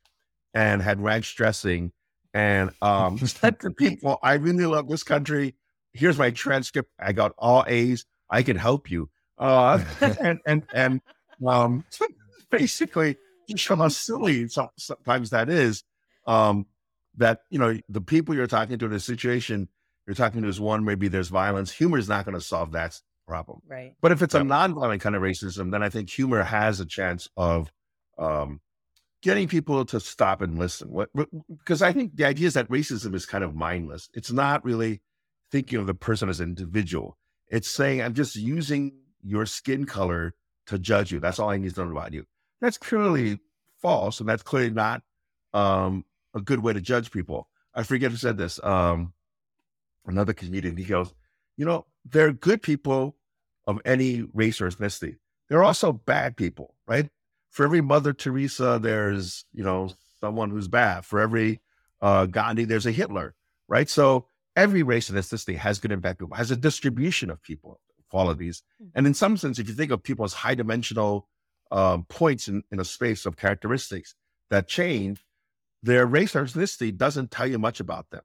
[0.53, 1.93] and had ranch dressing,
[2.33, 5.55] and um, said to people, "I really love this country.
[5.93, 6.91] Here's my transcript.
[6.99, 8.05] I got all A's.
[8.29, 9.83] I can help you." Uh,
[10.19, 11.01] and and and
[11.45, 11.85] um,
[12.49, 13.17] basically,
[13.47, 15.83] you show how silly sometimes that is.
[16.25, 16.65] Um,
[17.17, 19.67] that you know the people you're talking to in a situation
[20.07, 21.71] you're talking to is one maybe there's violence.
[21.71, 23.61] Humor is not going to solve that problem.
[23.67, 23.93] Right.
[24.01, 24.47] But if it's a Yep.
[24.47, 27.71] nonviolent kind of racism, then I think humor has a chance of
[28.17, 28.59] um,
[29.23, 30.89] getting people to stop and listen.
[30.91, 31.09] What
[31.47, 34.09] because I think the idea is that racism is kind of mindless.
[34.13, 35.01] It's not really
[35.51, 37.17] thinking of the person as an individual.
[37.49, 38.93] It's saying I'm just using
[39.23, 40.35] your skin color
[40.67, 41.19] to judge you.
[41.19, 42.25] That's all I need to know about you.
[42.61, 43.39] That's clearly
[43.81, 45.01] false, and that's clearly not
[45.53, 46.05] um,
[46.35, 47.47] a good way to judge people.
[47.73, 48.59] I forget who said this.
[48.63, 49.13] Um,
[50.05, 50.77] another comedian.
[50.77, 51.13] He goes,
[51.57, 53.15] you know, there are good people
[53.65, 55.17] of any race or ethnicity.
[55.49, 57.09] There are also bad people, right?
[57.53, 61.05] For every Mother Teresa, there's you know someone who's bad.
[61.05, 61.61] For every
[62.01, 63.35] uh, Gandhi, there's a Hitler,
[63.67, 63.87] right?
[63.87, 64.25] So
[64.55, 67.79] every race and ethnicity has good and bad people, has a distribution of people
[68.09, 68.63] qualities,
[68.95, 71.27] and in some sense, if you think of people as high dimensional
[71.71, 74.15] um, points in, in a space of characteristics
[74.49, 75.23] that change,
[75.83, 78.23] their race or ethnicity doesn't tell you much about them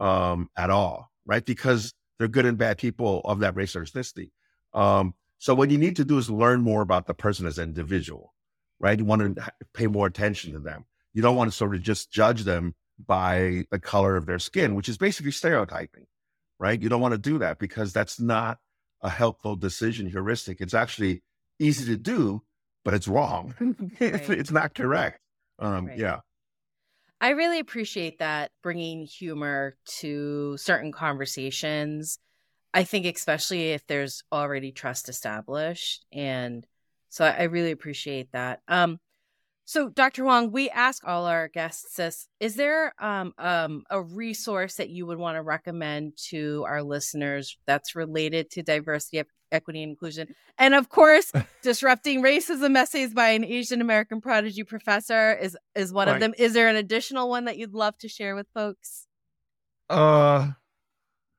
[0.00, 1.44] um, at all, right?
[1.44, 4.30] Because they're good and bad people of that race or ethnicity.
[4.74, 7.68] Um, so what you need to do is learn more about the person as an
[7.68, 8.34] individual,
[8.80, 8.98] right?
[8.98, 10.84] You want to pay more attention to them.
[11.12, 12.74] You don't want to sort of just judge them
[13.06, 16.06] by the color of their skin, which is basically stereotyping,
[16.58, 16.80] right?
[16.80, 18.58] You don't want to do that because that's not
[19.02, 20.60] a helpful decision heuristic.
[20.60, 21.22] It's actually
[21.58, 22.42] easy to do,
[22.84, 23.54] but it's wrong.
[24.00, 24.30] it's, Right.
[24.38, 25.20] it's not correct.
[25.58, 25.98] Um, Right.
[25.98, 26.20] Yeah.
[27.20, 32.18] I really appreciate that bringing humor to certain conversations.
[32.72, 36.04] I think, especially if there's already trust established.
[36.12, 36.64] And
[37.08, 38.60] so I I really appreciate that.
[38.68, 38.98] Um,
[39.68, 40.22] so, Dr.
[40.22, 45.04] Huang, we ask all our guests this Is there um, um, a resource that you
[45.04, 50.34] would want to recommend to our listeners that's related to diversity, equity, and inclusion?
[50.56, 51.30] And of course,
[51.62, 56.32] Disrupting Racism Essays by an Asian American Prodigy Professor is, is one of them.
[56.38, 59.06] Is there an additional one that you'd love to share with folks?
[59.90, 60.52] Uh,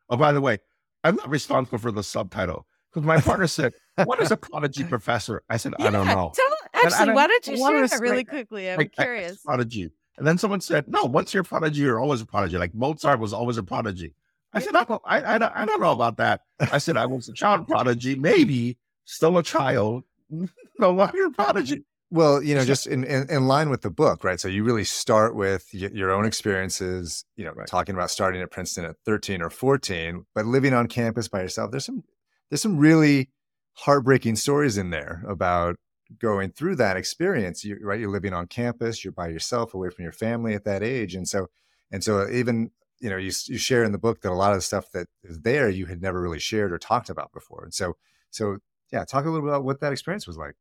[0.07, 0.59] oh, by the way,
[1.03, 3.73] I'm not responsible for the subtitle because my partner said,
[4.05, 7.57] "What is a prodigy professor?" I said, "I don't know." Tell, actually, why don't you
[7.57, 8.69] share that really quickly?
[8.69, 9.41] I'm Like, curious.
[9.41, 9.91] prodigy.
[10.17, 13.19] And then someone said, "No, once you're a prodigy, you're always a prodigy." Like Mozart
[13.19, 14.15] was always a prodigy.
[14.53, 17.29] I said, "I don't, I, I, I don't know about that." I said, "I was
[17.29, 20.03] a child prodigy, maybe still a child,
[20.79, 24.23] no longer a prodigy." Well, you know, just in, in, in line with the book,
[24.23, 24.39] right?
[24.39, 27.67] So you really start with y- your own experiences, you know, Right.
[27.67, 31.69] talking about starting at Princeton at 13 or 14, but living on campus by yourself.
[31.69, 32.03] There's some
[32.49, 33.29] there's some really
[33.73, 35.75] heartbreaking stories in there about
[36.17, 37.63] going through that experience.
[37.63, 37.99] You, right?
[37.99, 41.27] You're living on campus, you're by yourself, away from your family at that age, and
[41.27, 41.47] so
[41.91, 44.57] and so even you know you you share in the book that a lot of
[44.57, 47.73] the stuff that is there you had never really shared or talked about before, and
[47.73, 47.95] so
[48.31, 48.57] so
[48.91, 50.55] yeah, talk a little bit about what that experience was like.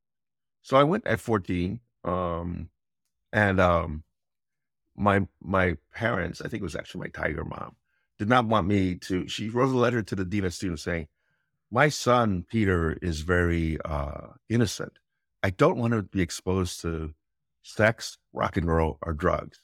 [0.62, 2.68] So I went at 14, um,
[3.32, 4.04] and um,
[4.96, 7.76] my my parents, I think it was actually my tiger mom,
[8.18, 9.28] did not want me to.
[9.28, 11.08] She wrote a letter to the dean of students saying,
[11.70, 14.98] "My son Peter is very uh, innocent.
[15.42, 17.14] I don't want him to be exposed to
[17.62, 19.60] sex, rock and roll, or drugs."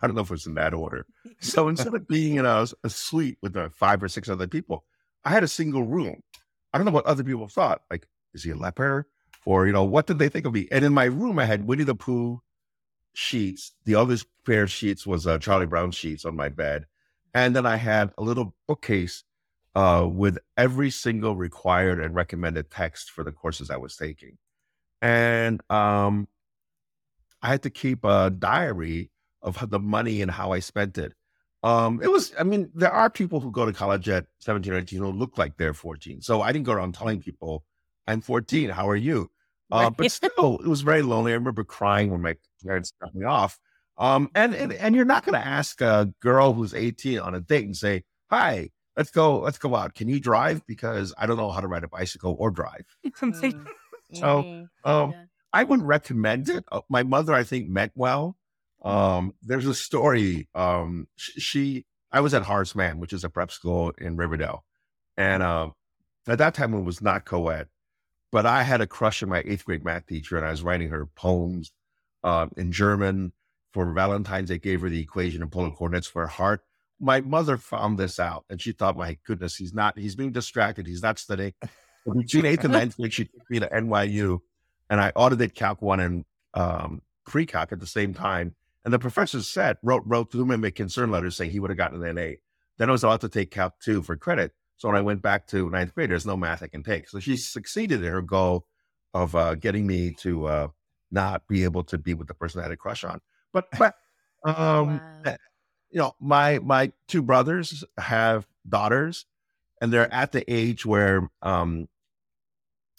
[0.00, 1.06] I don't know if it's in that order.
[1.40, 4.84] So instead of being in a, a suite with uh, five or six other people,
[5.24, 6.22] I had a single room.
[6.72, 7.82] I don't know what other people thought.
[7.90, 9.06] Like, is he a leper?
[9.46, 10.66] Or, you know, what did they think of me?
[10.72, 12.42] And in my room, I had Winnie the Pooh,
[13.12, 13.72] sheets.
[13.84, 16.86] The other pair of sheets was uh, Charlie Brown sheets on my bed.
[17.32, 19.22] And then I had a little bookcase
[19.74, 24.38] uh, with every single required and recommended text for the courses I was taking.
[25.00, 26.28] And um,
[27.42, 29.10] I had to keep a diary
[29.42, 31.12] of the money and how I spent it.
[31.62, 34.78] Um, it was, I mean, there are people who go to college at 17 or
[34.78, 36.22] 18 who look like they're 14.
[36.22, 37.64] So I didn't go around telling people,
[38.06, 38.70] I'm 14.
[38.70, 39.30] How are you?
[39.70, 41.32] Uh, but still, it was very lonely.
[41.32, 43.58] I remember crying when my parents dropped me off.
[43.98, 47.40] Um, and, and, and you're not going to ask a girl who's 18 on a
[47.40, 49.94] date and say, hi, let's go, let's go out.
[49.94, 50.66] Can you drive?
[50.66, 52.84] Because I don't know how to ride a bicycle or drive.
[54.10, 54.20] Mm.
[54.20, 54.38] so,
[54.84, 55.24] um, yeah.
[55.52, 56.64] I wouldn't recommend it.
[56.72, 58.38] Uh, my mother, I think, meant well.
[58.82, 60.48] Um, there's a story.
[60.54, 64.64] Um, she, I was at Horace Mann, which is a prep school in Riverdale,
[65.18, 65.70] and uh,
[66.26, 67.68] at that time it was not co-ed,
[68.32, 70.88] but I had a crush on my eighth grade math teacher, and I was writing
[70.88, 71.70] her poems
[72.24, 73.32] uh, in German
[73.74, 74.48] for Valentine's.
[74.48, 76.62] They gave her the equation and polar coordinates for her heart.
[77.00, 79.98] My mother found this out, and she thought, "My goodness, he's not.
[79.98, 80.86] He's being distracted.
[80.86, 81.54] He's not studying."
[82.04, 84.38] Between eighth and ninth grade, she took me to NYU,
[84.88, 86.24] and I audited Calc One and
[86.54, 88.54] um, Pre-Calc at the same time
[88.88, 91.76] and the professor said, wrote, wrote to him a concern letter saying he would have
[91.76, 92.38] gotten an A.
[92.78, 94.52] Then I was allowed to take Calc 2 for credit.
[94.78, 97.06] So when I went back to ninth grade, there's no math I can take.
[97.08, 98.66] So she succeeded in her goal
[99.12, 100.68] of uh, getting me to uh,
[101.10, 103.20] not be able to be with the person I had a crush on.
[103.52, 103.94] But, but
[104.46, 105.36] um, wow.
[105.90, 109.26] You know, my my two brothers have daughters,
[109.80, 111.88] and they're at the age where um,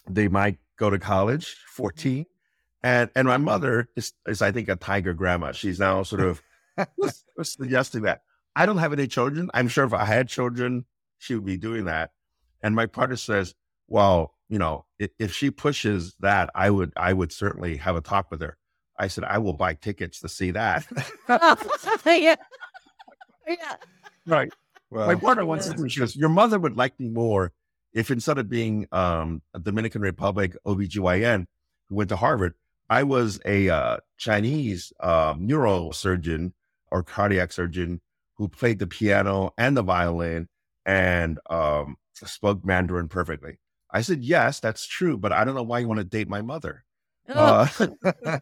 [0.08, 1.82] they might go to college, mm-hmm.
[1.82, 2.26] 14.
[2.82, 5.52] And and my mother is is I think a tiger grandma.
[5.52, 6.42] She's now sort of
[7.42, 8.22] suggesting that.
[8.56, 9.50] I don't have any children.
[9.54, 10.86] I'm sure if I had children,
[11.18, 12.10] she would be doing that.
[12.62, 13.54] And my partner says,
[13.86, 18.00] "Well, you know, if, if she pushes that, I would I would certainly have a
[18.00, 18.56] talk with her."
[18.98, 20.86] I said, "I will buy tickets to see that."
[22.06, 22.36] yeah,
[23.46, 23.76] yeah,
[24.26, 24.52] right.
[24.90, 27.52] Well, my partner once said to me, she goes, "Your mother would like me more
[27.92, 31.46] if instead of being um, a Dominican Republic OBGYN
[31.88, 32.54] who went to Harvard,
[32.88, 36.52] I was a uh, Chinese uh, neurosurgeon
[36.90, 38.00] or cardiac surgeon
[38.36, 40.48] who played the piano and the violin
[40.86, 43.58] and um, spoke Mandarin perfectly.
[43.90, 46.42] I said, yes, that's true, but I don't know why you want to date my
[46.42, 46.84] mother.
[47.28, 47.68] Oh.
[48.14, 48.38] Uh,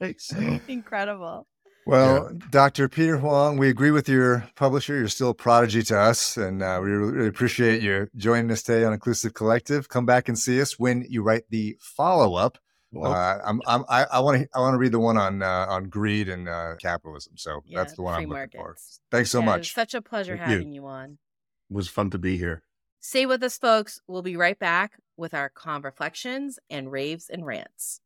[0.68, 1.46] Incredible.
[1.86, 2.46] Well, yeah.
[2.50, 2.88] Dr.
[2.88, 4.96] Peter Huang, we agree with your publisher.
[4.96, 8.84] You're still a prodigy to us, and uh, we really appreciate you joining us today
[8.84, 9.88] on Inclusive Collective.
[9.88, 12.58] Come back and see us when you write the follow up
[12.92, 15.66] well, uh, I'm, I'm, I want to I want to read the one on uh,
[15.68, 17.34] on greed and uh, capitalism.
[17.36, 19.00] So yeah, that's the one I'm looking markets.
[19.10, 19.16] for.
[19.16, 19.74] Thanks so yeah, much.
[19.74, 20.82] such a pleasure Thank having you.
[20.82, 21.18] you on.
[21.70, 22.62] It was fun to be here.
[23.00, 24.00] Stay with us, folks.
[24.08, 28.00] We'll be right back with our calm reflections and raves and rants.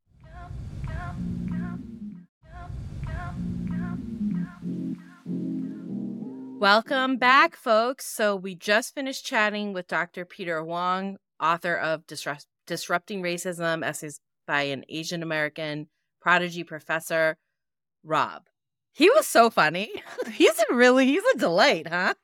[6.62, 8.06] Welcome back, folks.
[8.06, 10.24] So, we just finished chatting with Dr.
[10.24, 15.88] Peter Huang, author of Disrupt- Disrupting Racism Essays by an Asian American
[16.20, 17.36] prodigy professor,
[18.04, 18.44] Rob.
[18.92, 19.90] He was so funny.
[20.32, 22.14] he's a really he's a delight, huh?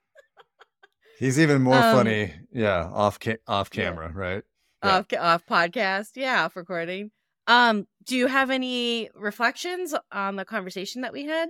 [1.19, 4.21] He's even more um, funny, yeah, off ca- off camera, yeah.
[4.21, 4.43] right?
[4.85, 4.99] Yeah.
[4.99, 7.11] Off off podcast, yeah, off recording.
[7.49, 11.49] Um, do you have any reflections on the conversation that we had?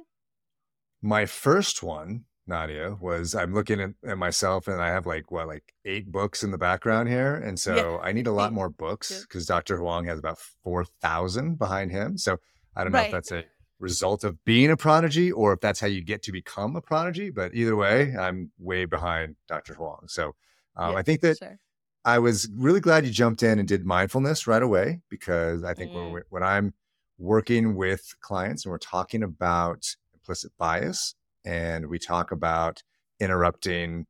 [1.03, 5.47] My first one Nadia was I'm looking at, at, myself and I have like what
[5.47, 8.09] like eight books in the background here, and so yeah.
[8.09, 9.79] I need a lot more books because Dr.
[9.79, 12.19] Huang has about four thousand behind him.
[12.19, 12.39] So
[12.75, 13.07] I don't know right.
[13.07, 13.45] if that's a
[13.79, 17.31] result of being a prodigy or if that's how you get to become a prodigy.
[17.31, 19.75] But either way, I'm way behind Dr.
[19.75, 20.07] Huang.
[20.07, 20.35] So
[20.77, 21.39] um, yeah, I think that.
[21.39, 21.59] Sure.
[22.05, 25.93] I was really glad you jumped in and did mindfulness right away because I think
[25.93, 26.13] mm.
[26.13, 26.73] when, when I'm
[27.19, 31.15] working with clients and we're talking about implicit bias,
[31.45, 32.83] and we talk about
[33.21, 34.07] interrupting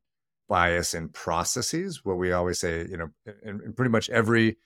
[0.47, 2.01] bias in processes.
[2.03, 3.09] What we always say, you know,
[3.43, 4.57] in, in pretty much every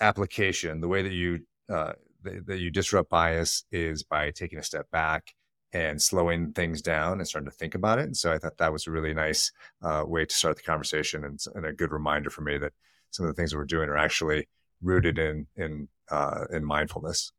[0.00, 4.90] application, the way that you uh, that you disrupt bias is by taking a step
[4.90, 5.34] back
[5.74, 8.04] and slowing things down and starting to think about it.
[8.04, 9.50] And so I thought that was a really nice
[9.82, 12.72] uh, way to start the conversation and, and, a good reminder for me that
[13.10, 14.48] some of the things that we're doing are actually
[14.80, 17.32] rooted in in uh, in mindfulness.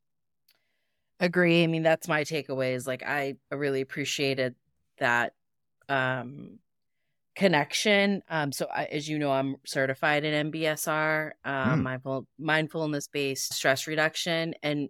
[1.19, 1.63] Agree.
[1.63, 4.55] I mean, that's my takeaway is like I really appreciated
[4.99, 5.33] that
[5.87, 6.59] um
[7.35, 8.21] connection.
[8.29, 11.83] Um so I, as you know, I'm certified in MBSR, um mm.
[11.83, 14.89] mindful mindfulness based stress reduction and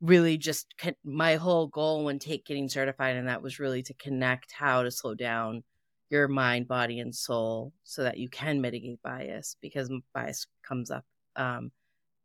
[0.00, 3.94] really just con- my whole goal when take getting certified and that was really to
[3.94, 5.64] connect how to slow down
[6.10, 11.04] your mind, body and soul so that you can mitigate bias because bias comes up
[11.34, 11.72] um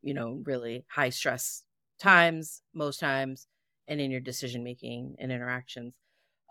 [0.02, 1.64] you know, really high stress
[2.00, 3.48] times, most times.
[3.88, 5.96] and in your decision making and interactions.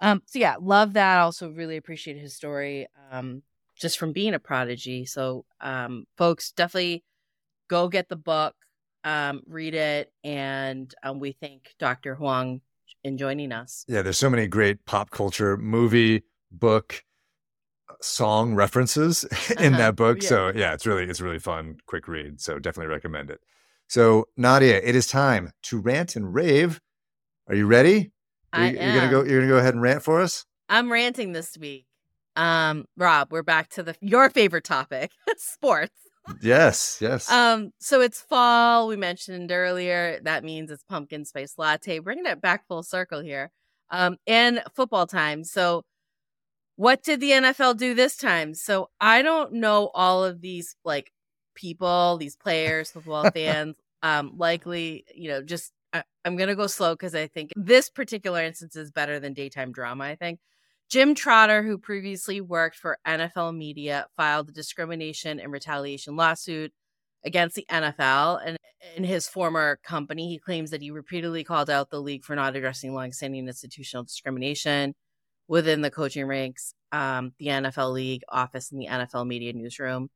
[0.03, 1.19] Um, so yeah, love that.
[1.21, 2.89] Also, really appreciate his story.
[3.13, 3.43] Um,
[3.77, 5.07] just from being a prodigy.
[5.07, 7.05] So, um, folks, definitely
[7.69, 8.57] go get the book,
[9.05, 12.17] um, read it, and um, we thank Dr.
[12.17, 12.61] Huang
[13.05, 13.85] in joining us.
[13.87, 17.05] Yeah, there's so many great pop culture, movie, book,
[18.01, 19.25] song references
[19.61, 19.77] in Uh-huh.
[19.79, 20.23] that book.
[20.23, 20.29] Yeah.
[20.29, 22.41] So yeah, it's really it's really fun, quick read.
[22.41, 23.41] So definitely recommend it.
[23.89, 26.81] So Nadia, it is time to rant and rave.
[27.49, 28.13] Are you ready?
[28.53, 29.21] Are I you, are gonna go.
[29.23, 29.29] am.
[29.29, 30.45] You're gonna go ahead and rant for us.
[30.69, 31.87] I'm ranting this week.
[32.37, 35.95] Um, Rob, we're back to the your favorite topic, sports.
[36.43, 37.31] Yes, yes.
[37.31, 38.89] Um, so it's fall.
[38.89, 40.21] We mentioned earlier.
[40.23, 41.99] That means it's pumpkin spice latte.
[42.01, 43.51] Bringing it back full circle here.
[43.91, 45.45] Um, and football time.
[45.45, 45.85] So,
[46.77, 48.55] what did the NFL do this time?
[48.55, 51.11] So I don't know all of these like
[51.59, 53.77] people, these players, football fans.
[54.03, 58.43] Um, likely, you know, just I, I'm gonna go slow because I think this particular
[58.43, 60.05] instance is better than daytime drama.
[60.05, 60.41] I think.
[60.89, 66.73] Jim Trotter, who previously worked for NFL Media, filed a discrimination and retaliation lawsuit
[67.25, 68.57] against the NFL and
[68.97, 70.29] in his former company.
[70.29, 74.95] He claims that he repeatedly called out the league for not addressing longstanding institutional discrimination
[75.47, 80.09] within the coaching ranks, um, the NFL league office, and the NFL media newsroom.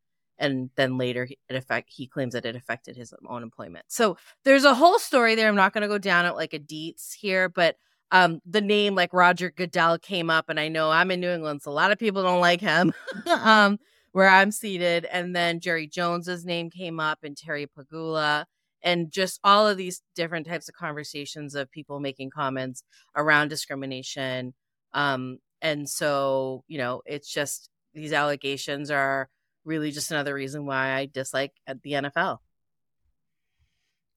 [0.42, 3.84] And then later, it affect he claims that it affected his own employment.
[3.88, 5.48] So there's a whole story there.
[5.48, 7.76] I'm not going to go down it like a deets here, but
[8.10, 11.62] um, the name like Roger Goodell came up, and I know I'm in New England,
[11.62, 12.92] so a lot of people don't like him.
[13.26, 13.78] um,
[14.10, 18.44] where I'm seated, and then Jerry Jones's name came up, and Terry Pegula,
[18.82, 22.82] and just all of these different types of conversations of people making comments
[23.16, 24.54] around discrimination.
[24.92, 29.28] Um, and so, you know, it's just these allegations are
[29.64, 32.38] really just another reason why I dislike uh, the NFL.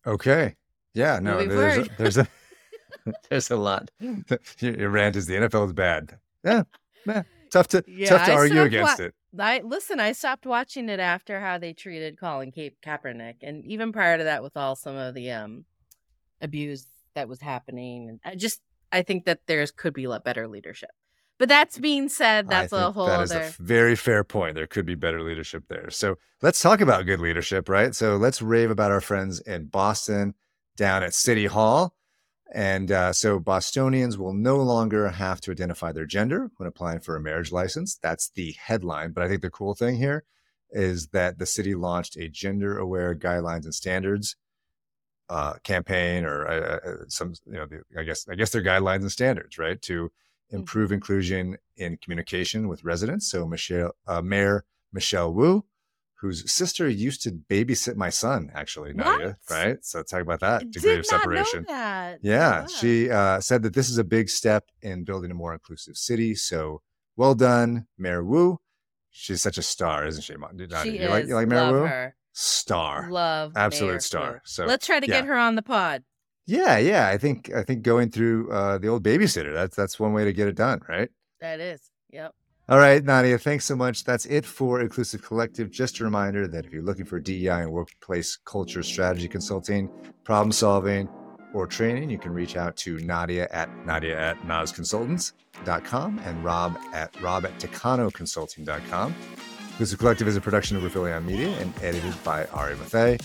[0.06, 0.56] okay.
[0.94, 1.20] Yeah.
[1.22, 1.34] No.
[1.40, 2.28] Moving There's a, there's a
[3.30, 3.92] there's a lot.
[4.60, 6.18] Your rant is the NFL is bad.
[6.44, 6.64] Yeah.
[7.06, 7.24] yeah.
[7.52, 9.16] Tough to Yeah, tough to I argue against wa- it.
[9.38, 10.00] I listen.
[10.00, 14.24] I stopped watching it after how they treated Colin Cape Kaepernick, and even prior to
[14.24, 15.66] that, with all some of the um
[16.42, 16.86] abuse
[17.16, 18.20] that was happening.
[18.24, 20.90] I just I think that there's could be a lot better leadership.
[21.38, 23.42] But that's being said, that's a whole that is other.
[23.42, 24.56] a f- very fair point.
[24.56, 25.90] There could be better leadership there.
[25.90, 27.94] So let's talk about good leadership, right?
[27.94, 30.34] So let's rave about our friends in Boston
[30.78, 31.94] down at City Hall.
[32.54, 37.18] And uh, so Bostonians will no longer have to identify their gender when applying for
[37.18, 37.98] a marriage license.
[38.02, 39.12] That's the headline.
[39.12, 40.24] But I think the cool thing here
[40.70, 44.38] is that the city launched a gender aware guidelines and standards
[45.28, 47.68] uh, campaign or uh, uh, some, you know,
[47.98, 49.82] I guess, I guess they're guidelines and standards, right?
[49.84, 50.12] To
[50.50, 53.30] improve inclusion in communication with residents.
[53.30, 55.66] So Michelle, uh, Mayor Michelle Wu,
[56.16, 59.78] whose sister used to babysit my son, actually, Nadia, right?
[59.84, 61.66] So talk about that Did degree of not separation.
[61.68, 62.20] That.
[62.22, 62.68] Yeah, Wow.
[62.68, 66.34] she uh, said that this is a big step in building a more inclusive city.
[66.36, 66.82] So
[67.16, 68.60] well done, Mayor Wu.
[69.12, 70.36] She's such a star, isn't she?
[70.36, 70.84] Nadia?
[70.84, 71.30] She you like is.
[71.30, 71.86] you like Mayor Love Wu?
[71.86, 72.16] her.
[72.34, 73.10] Star.
[73.10, 74.32] Love Absolute Mayor star.
[74.34, 74.40] Wu.
[74.44, 75.22] So, let's try to yeah.
[75.22, 76.04] get her on the pod.
[76.46, 77.08] Yeah, yeah.
[77.08, 79.54] I think I think going through uh, the old babysitter.
[79.54, 81.10] That's that's one way to get it done, right?
[81.42, 81.82] That is.
[82.12, 82.34] Yep.
[82.68, 84.04] All right, Nadia, thanks so much.
[84.04, 85.70] That's it for Inclusive Collective.
[85.70, 89.88] Just a reminder that if you're looking for DEI and workplace culture strategy consulting,
[90.24, 91.08] problem solving,
[91.54, 97.22] or training, you can reach out to Nadia at Nadia at NazConsultants.com and Rob at
[97.22, 99.16] Rob at TecanoConsulting.com.
[99.70, 103.22] Inclusive Collective is a production of Rifelion Media and edited by Ari Mathey.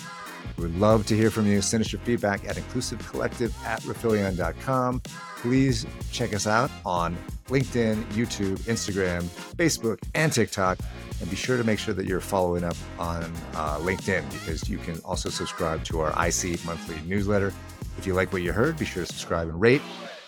[0.57, 1.63] We would love to hear from you.
[1.63, 5.01] Send us your feedback at inclusivecollective at rifelion.com.
[5.37, 7.17] Please check us out on
[7.47, 9.23] LinkedIn, YouTube, Instagram,
[9.57, 10.79] Facebook, and TikTok.
[11.21, 13.25] And be sure to make sure that you're following up on
[13.55, 17.53] uh, LinkedIn because you can also subscribe to our IC monthly newsletter.
[17.99, 19.83] If you like what you heard, be sure to subscribe and rate.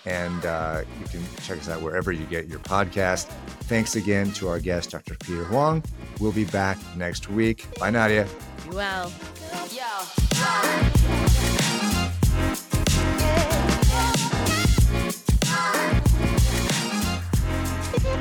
[0.05, 3.27] And uh, you can check us out wherever you get your podcast.
[3.63, 5.15] Thanks again to our guest, Dr.
[5.15, 5.83] Peter Huang.
[6.19, 7.67] We'll be back next week.
[7.79, 8.27] Bye, Nadia.
[8.65, 9.11] You well.
[9.51, 9.67] Wanna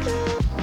[0.02, 0.61] hear